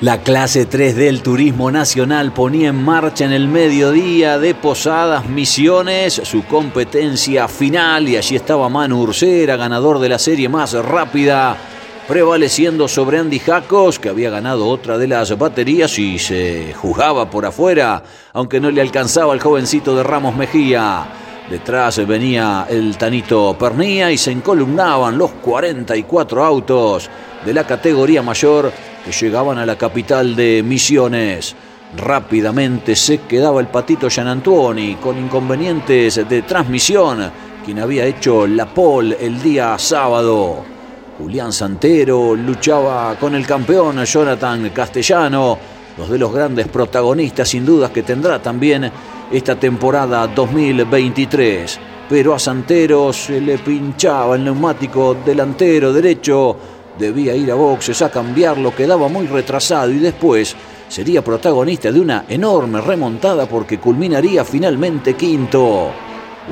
[0.02, 6.22] La clase 3 del Turismo Nacional ponía en marcha en el mediodía de Posadas Misiones
[6.24, 11.58] su competencia final y allí estaba Manu Ursera, ganador de la serie más rápida,
[12.08, 17.46] prevaleciendo sobre Andy Jacos, que había ganado otra de las baterías y se jugaba por
[17.46, 21.08] afuera, aunque no le alcanzaba al jovencito de Ramos Mejía.
[21.50, 27.10] Detrás venía el Tanito Pernía y se encolumnaban los 44 autos
[27.44, 28.72] de la categoría mayor
[29.04, 31.56] que llegaban a la capital de Misiones.
[31.98, 37.32] Rápidamente se quedaba el patito Gianantuoni con inconvenientes de transmisión,
[37.64, 40.75] quien había hecho la pole el día sábado.
[41.18, 45.58] Julián Santero luchaba con el campeón Jonathan Castellano,
[45.98, 48.92] dos de los grandes protagonistas sin dudas que tendrá también
[49.32, 51.80] esta temporada 2023.
[52.10, 56.58] Pero a Santero se le pinchaba el neumático delantero derecho
[57.00, 60.56] debía ir a boxes a cambiarlo, quedaba muy retrasado y después
[60.90, 65.92] sería protagonista de una enorme remontada porque culminaría finalmente quinto.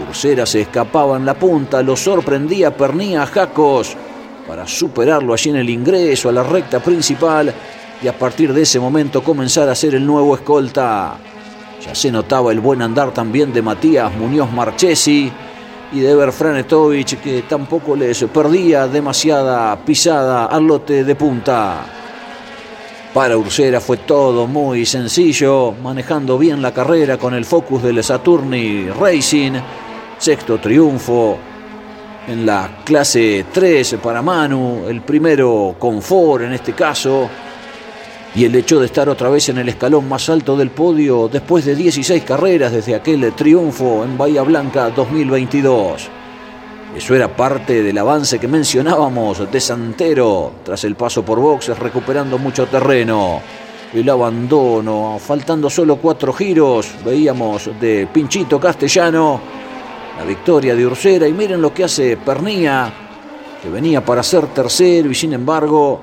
[0.08, 3.96] Ursera se escapaba en la punta, lo sorprendía Pernía Jacos
[4.48, 7.54] para superarlo allí en el ingreso a la recta principal
[8.02, 11.16] y a partir de ese momento comenzar a ser el nuevo escolta.
[11.86, 15.32] Ya se notaba el buen andar también de Matías Muñoz Marchesi
[15.92, 21.86] y de Berfranetovich que tampoco les perdía demasiada pisada al lote de punta.
[23.14, 28.90] Para Ursera fue todo muy sencillo, manejando bien la carrera con el focus del Saturni
[28.90, 29.54] Racing,
[30.18, 31.38] sexto triunfo
[32.28, 37.30] en la clase 3 para Manu, el primero confort en este caso,
[38.36, 41.66] y el hecho de estar otra vez en el escalón más alto del podio después
[41.66, 46.10] de 16 carreras desde aquel triunfo en Bahía Blanca 2022.
[46.96, 52.38] Eso era parte del avance que mencionábamos de Santero tras el paso por boxes recuperando
[52.38, 53.42] mucho terreno.
[53.94, 59.40] El abandono, faltando solo cuatro giros, veíamos de Pinchito Castellano,
[60.24, 62.92] victoria de Ursera y miren lo que hace Pernía,
[63.62, 66.02] que venía para ser tercero y sin embargo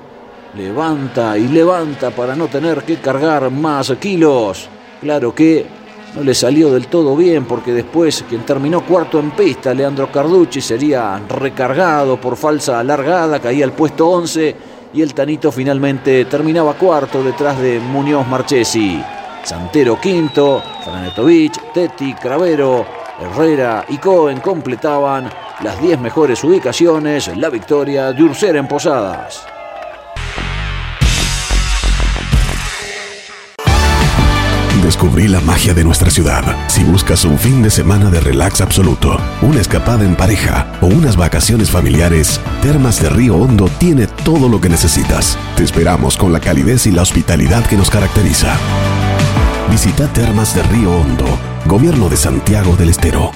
[0.55, 4.69] levanta y levanta para no tener que cargar más kilos.
[4.99, 5.65] Claro que
[6.15, 10.61] no le salió del todo bien porque después quien terminó cuarto en pista, Leandro Carducci,
[10.61, 14.55] sería recargado por falsa alargada, caía al puesto 11
[14.93, 19.01] y el Tanito finalmente terminaba cuarto detrás de Muñoz Marchesi.
[19.43, 22.85] Santero quinto, Franetovich, Tetti, Cravero,
[23.19, 25.29] Herrera y Cohen completaban
[25.63, 29.45] las 10 mejores ubicaciones, la victoria de Ursera en Posadas.
[34.91, 36.43] Descubrí la magia de nuestra ciudad.
[36.67, 41.15] Si buscas un fin de semana de relax absoluto, una escapada en pareja o unas
[41.15, 45.37] vacaciones familiares, Termas de Río Hondo tiene todo lo que necesitas.
[45.55, 48.57] Te esperamos con la calidez y la hospitalidad que nos caracteriza.
[49.69, 51.25] Visita Termas de Río Hondo,
[51.65, 53.31] Gobierno de Santiago del Estero.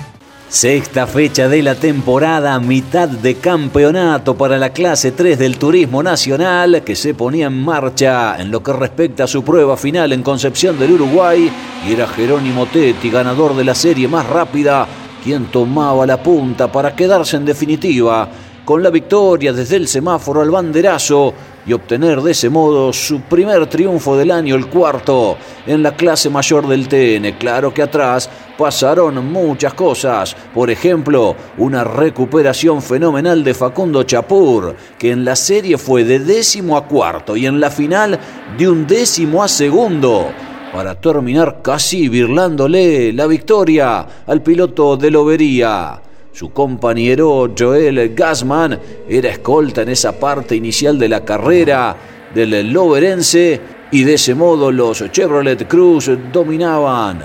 [0.49, 6.83] Sexta fecha de la temporada, mitad de campeonato para la clase 3 del Turismo Nacional
[6.83, 10.77] que se ponía en marcha en lo que respecta a su prueba final en Concepción
[10.79, 11.51] del Uruguay
[11.87, 14.87] y era Jerónimo Tetti, ganador de la serie más rápida,
[15.23, 18.27] quien tomaba la punta para quedarse en definitiva
[18.65, 21.33] con la victoria desde el semáforo al banderazo
[21.65, 26.29] y obtener de ese modo su primer triunfo del año, el cuarto, en la clase
[26.29, 27.37] mayor del TN.
[27.37, 35.11] Claro que atrás pasaron muchas cosas, por ejemplo, una recuperación fenomenal de Facundo Chapur, que
[35.11, 38.19] en la serie fue de décimo a cuarto y en la final
[38.57, 40.31] de un décimo a segundo
[40.71, 46.01] para terminar casi birlándole la victoria al piloto de Lobería.
[46.35, 48.77] Su compañero Joel Gassman
[49.07, 51.95] era escolta en esa parte inicial de la carrera
[52.33, 57.23] del Loverense y de ese modo los Chevrolet Cruz dominaban.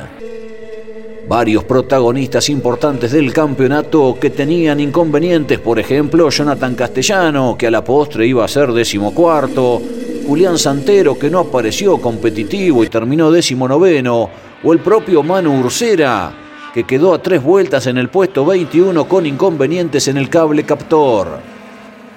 [1.27, 7.83] Varios protagonistas importantes del campeonato que tenían inconvenientes, por ejemplo Jonathan Castellano, que a la
[7.83, 9.83] postre iba a ser decimocuarto,
[10.25, 14.31] Julián Santero, que no apareció competitivo y terminó decimonoveno,
[14.63, 16.40] o el propio Manu Ursera,
[16.73, 21.41] que quedó a tres vueltas en el puesto 21 con inconvenientes en el cable captor.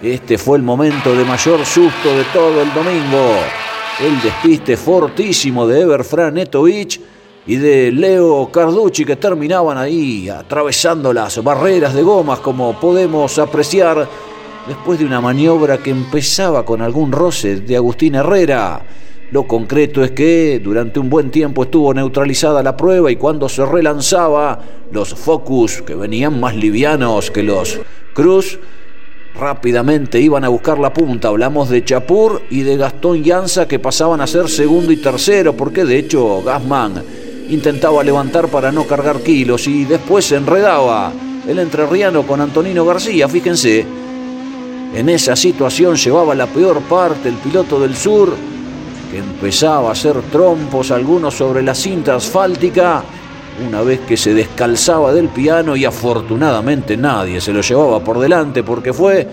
[0.01, 3.35] Este fue el momento de mayor susto de todo el domingo.
[4.01, 6.99] El despiste fortísimo de Everfran Netovich
[7.45, 14.07] y de Leo Carducci que terminaban ahí atravesando las barreras de gomas como podemos apreciar
[14.67, 18.81] después de una maniobra que empezaba con algún roce de Agustín Herrera.
[19.33, 23.65] Lo concreto es que durante un buen tiempo estuvo neutralizada la prueba y cuando se
[23.65, 24.59] relanzaba,
[24.91, 27.79] los Focus, que venían más livianos que los
[28.13, 28.59] Cruz,
[29.33, 31.29] rápidamente iban a buscar la punta.
[31.29, 35.83] Hablamos de Chapur y de Gastón Llanza que pasaban a ser segundo y tercero, porque
[35.83, 37.03] de hecho Gasman
[37.49, 41.11] intentaba levantar para no cargar kilos y después se enredaba
[41.47, 43.83] el entrerriano con Antonino García, fíjense.
[44.93, 48.52] En esa situación llevaba la peor parte el piloto del sur
[49.17, 53.03] empezaba a hacer trompos algunos sobre la cinta asfáltica
[53.67, 58.63] una vez que se descalzaba del piano y afortunadamente nadie se lo llevaba por delante
[58.63, 59.27] porque fue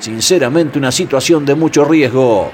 [0.00, 2.50] sinceramente una situación de mucho riesgo.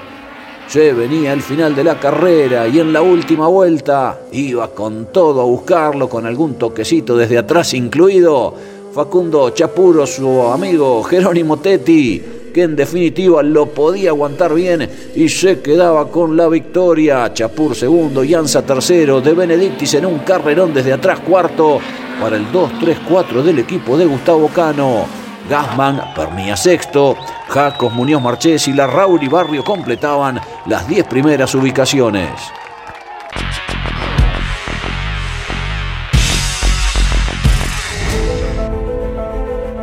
[0.67, 5.41] Se venía el final de la carrera y en la última vuelta iba con todo
[5.41, 8.53] a buscarlo con algún toquecito desde atrás incluido.
[8.93, 12.21] Facundo Chapuro, su amigo Jerónimo Tetti,
[12.53, 17.33] que en definitiva lo podía aguantar bien y se quedaba con la victoria.
[17.33, 21.79] Chapur segundo, Yanza tercero, de Benedictis en un carrerón desde atrás cuarto
[22.21, 25.05] para el 2-3-4 del equipo de Gustavo Cano.
[25.49, 27.17] Gasman, Pernía sexto,
[27.49, 32.29] Jacos, Muñoz Marchés y Larrauri Barrio completaban las 10 primeras ubicaciones.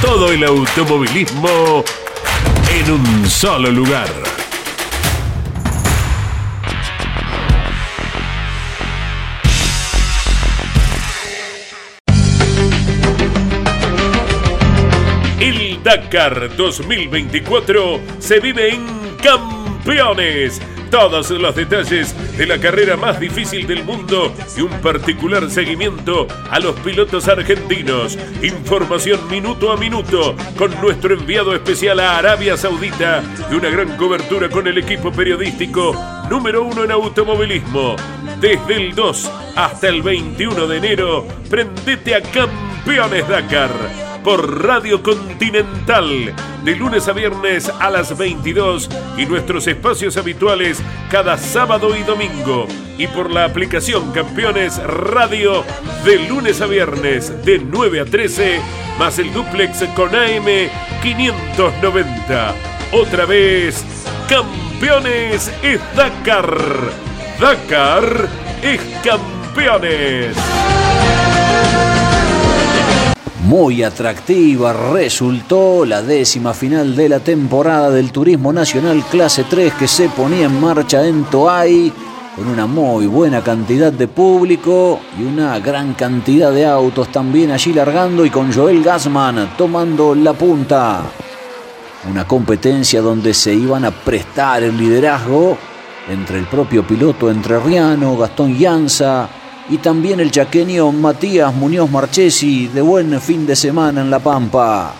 [0.00, 1.84] todo el automovilismo
[2.72, 4.08] en un solo lugar.
[15.38, 18.86] El Dakar 2024 se vive en
[19.22, 20.60] Campeones
[20.90, 26.58] todos los detalles de la carrera más difícil del mundo y un particular seguimiento a
[26.58, 28.18] los pilotos argentinos.
[28.42, 34.48] Información minuto a minuto con nuestro enviado especial a Arabia Saudita y una gran cobertura
[34.48, 35.94] con el equipo periodístico
[36.28, 37.94] número uno en automovilismo.
[38.40, 46.34] Desde el 2 hasta el 21 de enero, prendete a Campeones Dakar por Radio Continental
[46.64, 52.66] de lunes a viernes a las 22 y nuestros espacios habituales cada sábado y domingo
[52.98, 55.64] y por la aplicación Campeones Radio
[56.04, 58.60] de lunes a viernes de 9 a 13
[58.98, 60.68] más el duplex con AM
[61.02, 62.54] 590.
[62.92, 63.84] Otra vez,
[64.28, 66.58] Campeones es Dakar.
[67.40, 68.28] Dakar
[68.62, 70.36] es Campeones.
[73.50, 79.88] Muy atractiva resultó la décima final de la temporada del Turismo Nacional Clase 3 que
[79.88, 81.92] se ponía en marcha en Toay
[82.36, 87.72] con una muy buena cantidad de público y una gran cantidad de autos también allí
[87.72, 91.02] largando y con Joel Gassman tomando la punta.
[92.08, 95.58] Una competencia donde se iban a prestar el liderazgo
[96.08, 99.28] entre el propio piloto entrerriano Gastón Llanza
[99.70, 104.92] y también el chaqueño Matías Muñoz Marchesi de buen fin de semana en La Pampa.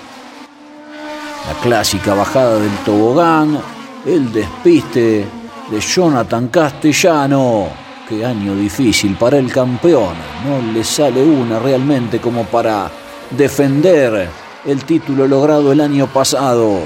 [1.48, 3.60] La clásica bajada del tobogán,
[4.06, 5.26] el despiste
[5.70, 7.68] de Jonathan Castellano.
[8.08, 10.14] Qué año difícil para el campeón.
[10.46, 12.90] No le sale una realmente como para
[13.30, 14.28] defender
[14.64, 16.78] el título logrado el año pasado.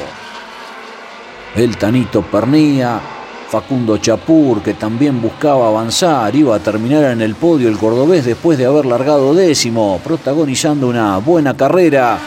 [1.55, 3.01] El Tanito Pernía
[3.55, 8.59] Facundo Chapur, que también buscaba avanzar, iba a terminar en el podio el cordobés después
[8.59, 12.19] de haber largado décimo, protagonizando una buena carrera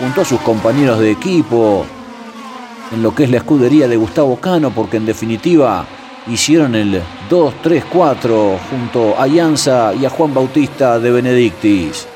[0.00, 1.86] junto a sus compañeros de equipo
[2.92, 5.86] en lo que es la escudería de Gustavo Cano, porque en definitiva
[6.26, 7.00] hicieron el
[7.30, 12.08] 2-3-4 junto a Llanza y a Juan Bautista de Benedictis.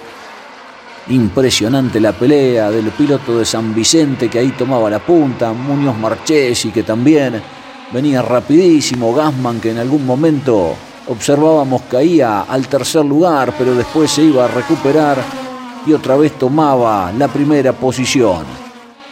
[1.11, 6.70] Impresionante la pelea del piloto de San Vicente que ahí tomaba la punta, Muñoz Marchesi
[6.72, 7.61] que también
[7.93, 10.74] venía rapidísimo, Gasman que en algún momento
[11.09, 15.18] observábamos caía al tercer lugar, pero después se iba a recuperar
[15.86, 18.45] y otra vez tomaba la primera posición.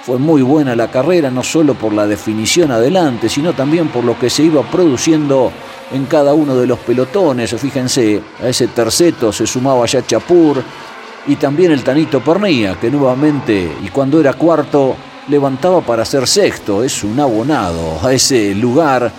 [0.02, 4.18] Fue muy buena la carrera, no solo por la definición adelante, sino también por lo
[4.18, 5.52] que se iba produciendo
[5.92, 7.54] en cada uno de los pelotones.
[7.54, 10.62] Fíjense, a ese terceto se sumaba ya Chapur
[11.26, 14.96] y también el Tanito Pernía, que nuevamente, y cuando era cuarto,
[15.30, 16.82] levantaba para ser sexto.
[16.82, 19.10] Es un abonado a ese lugar,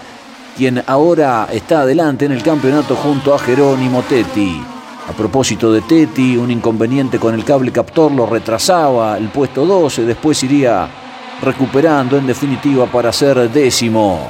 [0.57, 4.62] quien ahora está adelante en el campeonato junto a Jerónimo Tetti.
[5.09, 10.05] A propósito de Tetti, un inconveniente con el cable captor lo retrasaba el puesto 12,
[10.05, 10.88] después iría
[11.41, 14.30] recuperando en definitiva para ser décimo.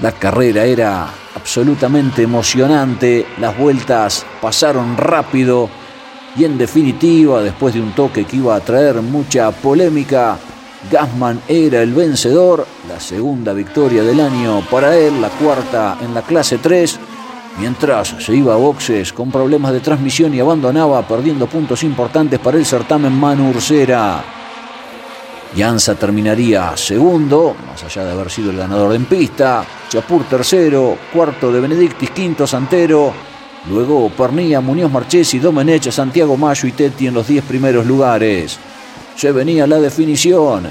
[0.00, 5.68] La carrera era absolutamente emocionante, las vueltas pasaron rápido
[6.36, 10.36] y en definitiva, después de un toque que iba a traer mucha polémica,
[10.90, 16.22] Gassman era el vencedor, la segunda victoria del año para él, la cuarta en la
[16.22, 16.98] clase 3,
[17.58, 22.58] mientras se iba a boxes con problemas de transmisión y abandonaba perdiendo puntos importantes para
[22.58, 24.22] el certamen Manu Ursera.
[25.54, 31.52] Llanza terminaría segundo, más allá de haber sido el ganador en pista, Chapur tercero, cuarto
[31.52, 33.12] de Benedictis, quinto Santero,
[33.70, 38.58] Luego Pernilla, Muñoz Marchesi, Domenech, Santiago Mayo y Tetti en los 10 primeros lugares.
[39.16, 40.68] Se venía la definición,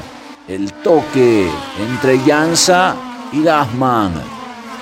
[0.48, 1.48] el toque
[1.80, 2.96] entre Llanza
[3.32, 4.14] y Gassman.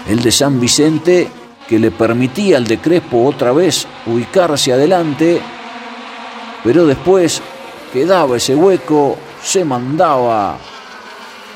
[0.09, 1.29] El de San Vicente
[1.67, 5.41] que le permitía al de Crespo otra vez ubicarse adelante,
[6.65, 7.41] pero después
[7.93, 10.57] quedaba ese hueco, se mandaba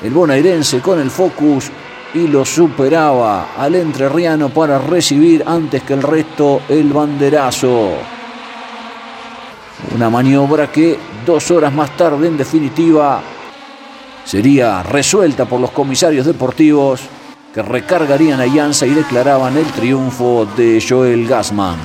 [0.02, 1.70] el bonairense con el focus
[2.16, 7.90] y lo superaba al entrerriano para recibir antes que el resto el banderazo.
[9.94, 13.20] Una maniobra que dos horas más tarde, en definitiva,
[14.24, 17.02] sería resuelta por los comisarios deportivos
[17.52, 21.76] que recargarían a Llanza y declaraban el triunfo de Joel Gassman.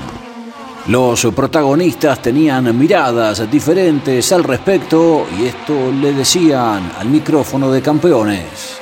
[0.88, 8.82] Los protagonistas tenían miradas diferentes al respecto y esto le decían al micrófono de campeones.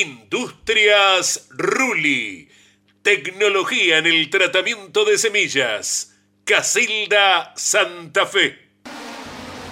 [0.00, 2.48] Industrias Ruli.
[3.02, 6.14] Tecnología en el tratamiento de semillas.
[6.44, 8.58] Casilda Santa Fe.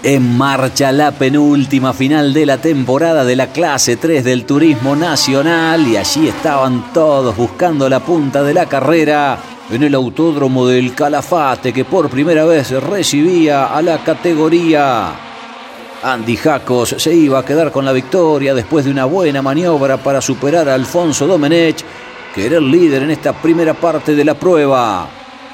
[0.03, 5.87] En marcha la penúltima final de la temporada de la clase 3 del Turismo Nacional
[5.87, 9.39] y allí estaban todos buscando la punta de la carrera
[9.71, 15.26] en el autódromo del Calafate que por primera vez recibía a la categoría.
[16.07, 20.21] Andy Jacos se iba a quedar con la victoria después de una buena maniobra para
[20.21, 21.85] superar a Alfonso Domenech,
[22.33, 25.09] que era el líder en esta primera parte de la prueba.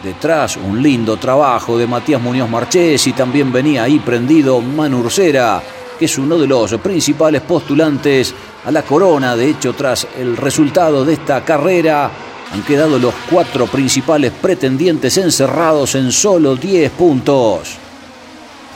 [0.05, 5.63] Detrás un lindo trabajo de Matías Muñoz Marchés y también venía ahí prendido Manu Ursera,
[5.99, 8.35] que es uno de los principales postulantes
[8.67, 9.35] a la corona.
[9.35, 12.11] De hecho, tras el resultado de esta carrera,
[12.53, 17.79] han quedado los cuatro principales pretendientes encerrados en solo 10 puntos.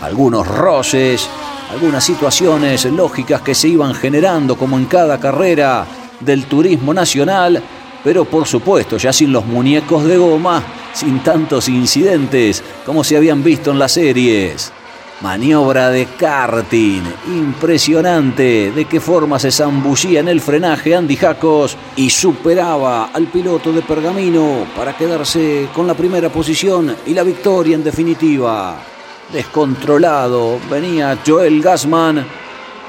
[0.01, 1.29] Algunos roces,
[1.71, 5.87] algunas situaciones lógicas que se iban generando como en cada carrera
[6.21, 7.63] del turismo nacional,
[8.05, 10.63] pero por supuesto ya sin los muñecos de goma
[10.93, 14.73] sin tantos incidentes como se habían visto en las series.
[15.21, 22.11] Maniobra de karting, impresionante de qué forma se zambullía en el frenaje Andy Jacos y
[22.11, 27.85] superaba al piloto de Pergamino para quedarse con la primera posición y la victoria en
[27.85, 28.96] definitiva.
[29.33, 32.25] Descontrolado venía Joel Gassman.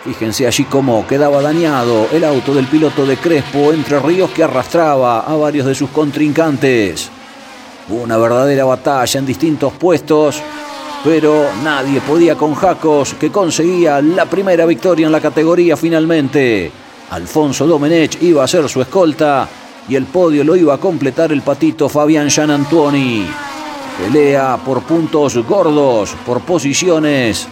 [0.06, 5.22] Fíjense allí cómo quedaba dañado el auto del piloto de Crespo entre ríos que arrastraba
[5.22, 7.10] a varios de sus contrincantes.
[7.90, 10.42] Una verdadera batalla en distintos puestos,
[11.04, 16.72] pero nadie podía con Jacos, que conseguía la primera victoria en la categoría finalmente.
[17.10, 19.48] Alfonso Domenech iba a ser su escolta
[19.90, 23.26] y el podio lo iba a completar el patito Fabián Antuoni.
[23.98, 27.48] Pelea por puntos gordos, por posiciones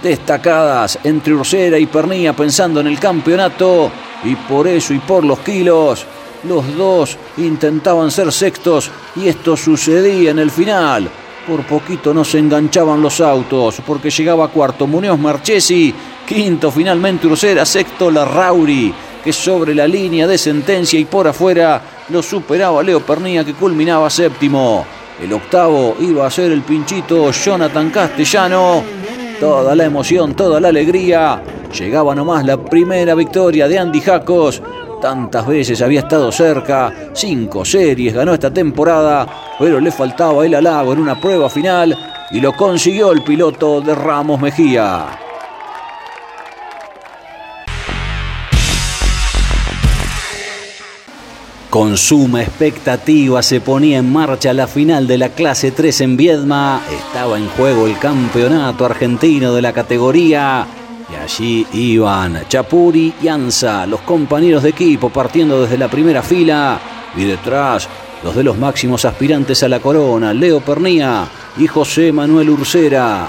[0.00, 3.90] destacadas entre Ursera y Pernía pensando en el campeonato
[4.22, 6.06] y por eso y por los kilos
[6.44, 11.10] los dos intentaban ser sextos y esto sucedía en el final.
[11.46, 15.92] Por poquito no se enganchaban los autos porque llegaba cuarto Muñoz Marchesi,
[16.26, 18.94] quinto finalmente Ursera, sexto la Rauri,
[19.24, 24.08] que sobre la línea de sentencia y por afuera lo superaba Leo Pernía que culminaba
[24.08, 24.86] séptimo.
[25.22, 28.82] El octavo iba a ser el pinchito Jonathan Castellano.
[29.38, 31.42] Toda la emoción, toda la alegría.
[31.78, 34.62] Llegaba nomás la primera victoria de Andy Jacos
[35.04, 39.26] tantas veces había estado cerca, cinco series ganó esta temporada,
[39.58, 41.94] pero le faltaba el halago en una prueba final
[42.30, 45.23] y lo consiguió el piloto de Ramos Mejía.
[51.74, 56.80] Con suma expectativa se ponía en marcha la final de la clase 3 en Viedma.
[56.88, 60.68] Estaba en juego el campeonato argentino de la categoría
[61.12, 66.78] y allí iban Chapuri y Anza, los compañeros de equipo partiendo desde la primera fila
[67.16, 67.88] y detrás
[68.22, 73.26] los de los máximos aspirantes a la corona, Leo Pernía y José Manuel Ursera.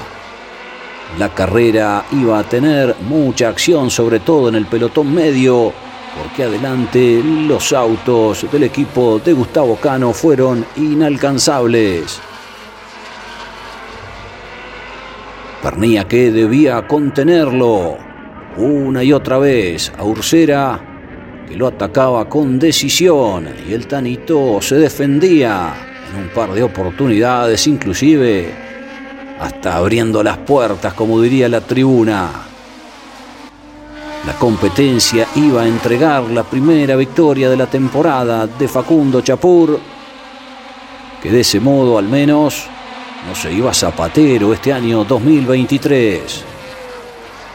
[1.17, 5.73] La carrera iba a tener mucha acción, sobre todo en el pelotón medio,
[6.18, 12.20] porque adelante los autos del equipo de Gustavo Cano fueron inalcanzables.
[15.61, 17.97] Pernía que debía contenerlo
[18.57, 20.80] una y otra vez a Ursera,
[21.47, 25.74] que lo atacaba con decisión y el Tanito se defendía
[26.11, 28.53] en un par de oportunidades, inclusive
[29.39, 32.54] hasta abriendo las puertas, como diría la tribuna.
[34.26, 39.80] La competencia iba a entregar la primera victoria de la temporada de Facundo Chapur,
[41.21, 42.65] que de ese modo al menos
[43.28, 46.43] no se iba Zapatero este año 2023.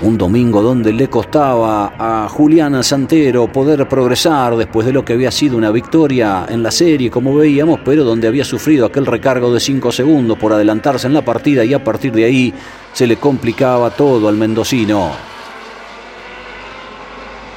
[0.02, 5.32] Un domingo donde le costaba a Juliana Santero poder progresar después de lo que había
[5.32, 9.58] sido una victoria en la serie, como veíamos, pero donde había sufrido aquel recargo de
[9.58, 12.54] 5 segundos por adelantarse en la partida y a partir de ahí
[12.92, 15.29] se le complicaba todo al mendocino.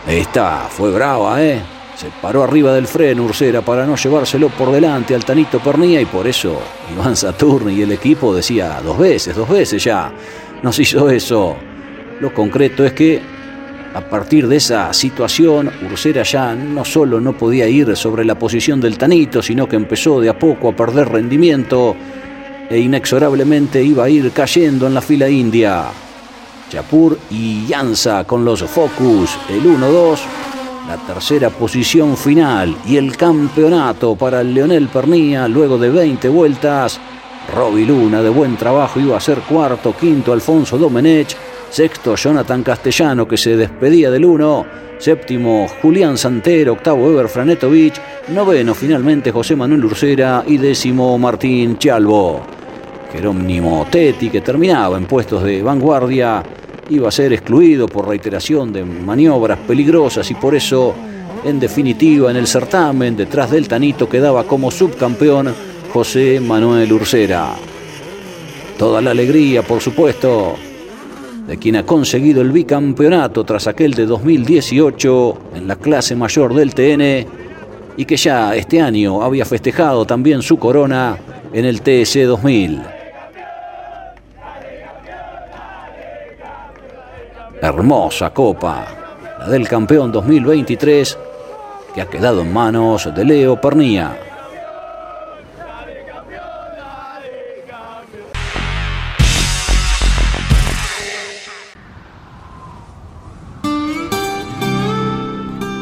[0.07, 1.61] Esta fue brava, ¿eh?
[1.95, 6.05] Se paró arriba del freno Ursera para no llevárselo por delante al Tanito Pernía y
[6.05, 6.59] por eso
[6.91, 10.11] Iván Saturni y el equipo decía dos veces, dos veces ya.
[10.61, 11.55] Nos hizo eso.
[12.19, 13.21] Lo concreto es que
[13.93, 18.81] a partir de esa situación, Ursera ya no solo no podía ir sobre la posición
[18.81, 21.95] del Tanito, sino que empezó de a poco a perder rendimiento
[22.69, 25.85] e inexorablemente iba a ir cayendo en la fila india.
[26.73, 30.19] Chapur y Yanza con los Focus, el 1-2
[30.87, 36.99] la tercera posición final y el campeonato para el Leonel Pernía luego de 20 vueltas.
[37.55, 41.37] Roby Luna de buen trabajo iba a ser cuarto, quinto Alfonso Domenech,
[41.69, 44.65] sexto Jonathan Castellano que se despedía del uno,
[44.97, 52.41] séptimo Julián Santero, octavo Eber Franetovich, noveno finalmente José Manuel Ursera y décimo Martín Chalvo.
[53.11, 56.43] Jerónimo Tetti, que terminaba en puestos de vanguardia,
[56.89, 60.93] iba a ser excluido por reiteración de maniobras peligrosas y por eso,
[61.43, 65.53] en definitiva, en el certamen, detrás del Tanito quedaba como subcampeón
[65.91, 67.55] José Manuel Ursera.
[68.77, 70.55] Toda la alegría, por supuesto,
[71.47, 76.73] de quien ha conseguido el bicampeonato tras aquel de 2018 en la clase mayor del
[76.73, 77.27] TN
[77.95, 81.17] y que ya este año había festejado también su corona
[81.53, 82.92] en el TS 2000.
[87.63, 88.85] Hermosa copa,
[89.39, 91.17] la del campeón 2023,
[91.95, 94.19] que ha quedado en manos de Leo Pernía.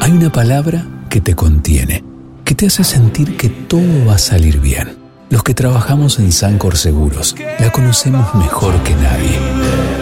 [0.00, 2.04] Hay una palabra que te contiene,
[2.44, 4.96] que te hace sentir que todo va a salir bien.
[5.30, 10.01] Los que trabajamos en Sancor Seguros la conocemos mejor que nadie.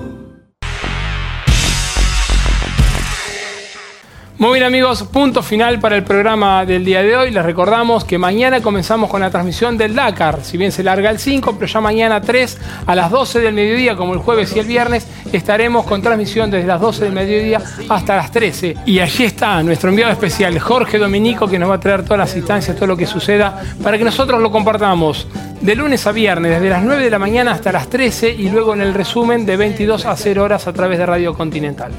[4.41, 7.29] Muy bien amigos, punto final para el programa del día de hoy.
[7.29, 10.43] Les recordamos que mañana comenzamos con la transmisión del Dakar.
[10.43, 13.95] Si bien se larga el 5, pero ya mañana 3 a las 12 del mediodía,
[13.95, 18.15] como el jueves y el viernes, estaremos con transmisión desde las 12 del mediodía hasta
[18.15, 18.77] las 13.
[18.87, 22.35] Y allí está nuestro enviado especial, Jorge Dominico, que nos va a traer todas las
[22.35, 25.27] instancias, todo lo que suceda, para que nosotros lo compartamos
[25.61, 28.73] de lunes a viernes, desde las 9 de la mañana hasta las 13 y luego
[28.73, 31.91] en el resumen de 22 a 0 horas a través de Radio Continental.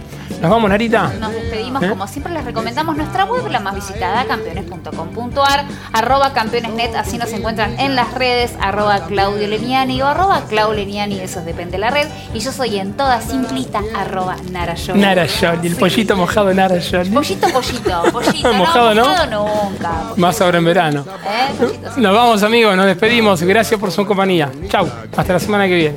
[0.42, 1.12] ¿Nos vamos, Narita?
[1.20, 1.88] Nos despedimos, ¿Eh?
[1.88, 7.78] como siempre les recomendamos nuestra web, la más visitada, campeones.com.ar, arroba campeonesnet, así nos encuentran
[7.78, 12.08] en las redes, arroba Claudio Leniani o arroba Clau Leniani, eso depende de la red,
[12.34, 15.00] y yo soy en toda simplita, arroba Narayoli.
[15.00, 17.10] Narayoli, el pollito mojado Narayoli.
[17.10, 19.04] Pollito, pollito, pollito, Mojado, ¿no?
[19.04, 19.92] mojado nunca.
[20.16, 21.04] Más ahora en verano.
[21.26, 21.54] ¿Eh?
[21.58, 22.00] Pollito, sí.
[22.00, 23.42] Nos vamos amigos, nos despedimos.
[23.42, 24.50] Gracias por su compañía.
[24.68, 25.96] Chau, hasta la semana que viene.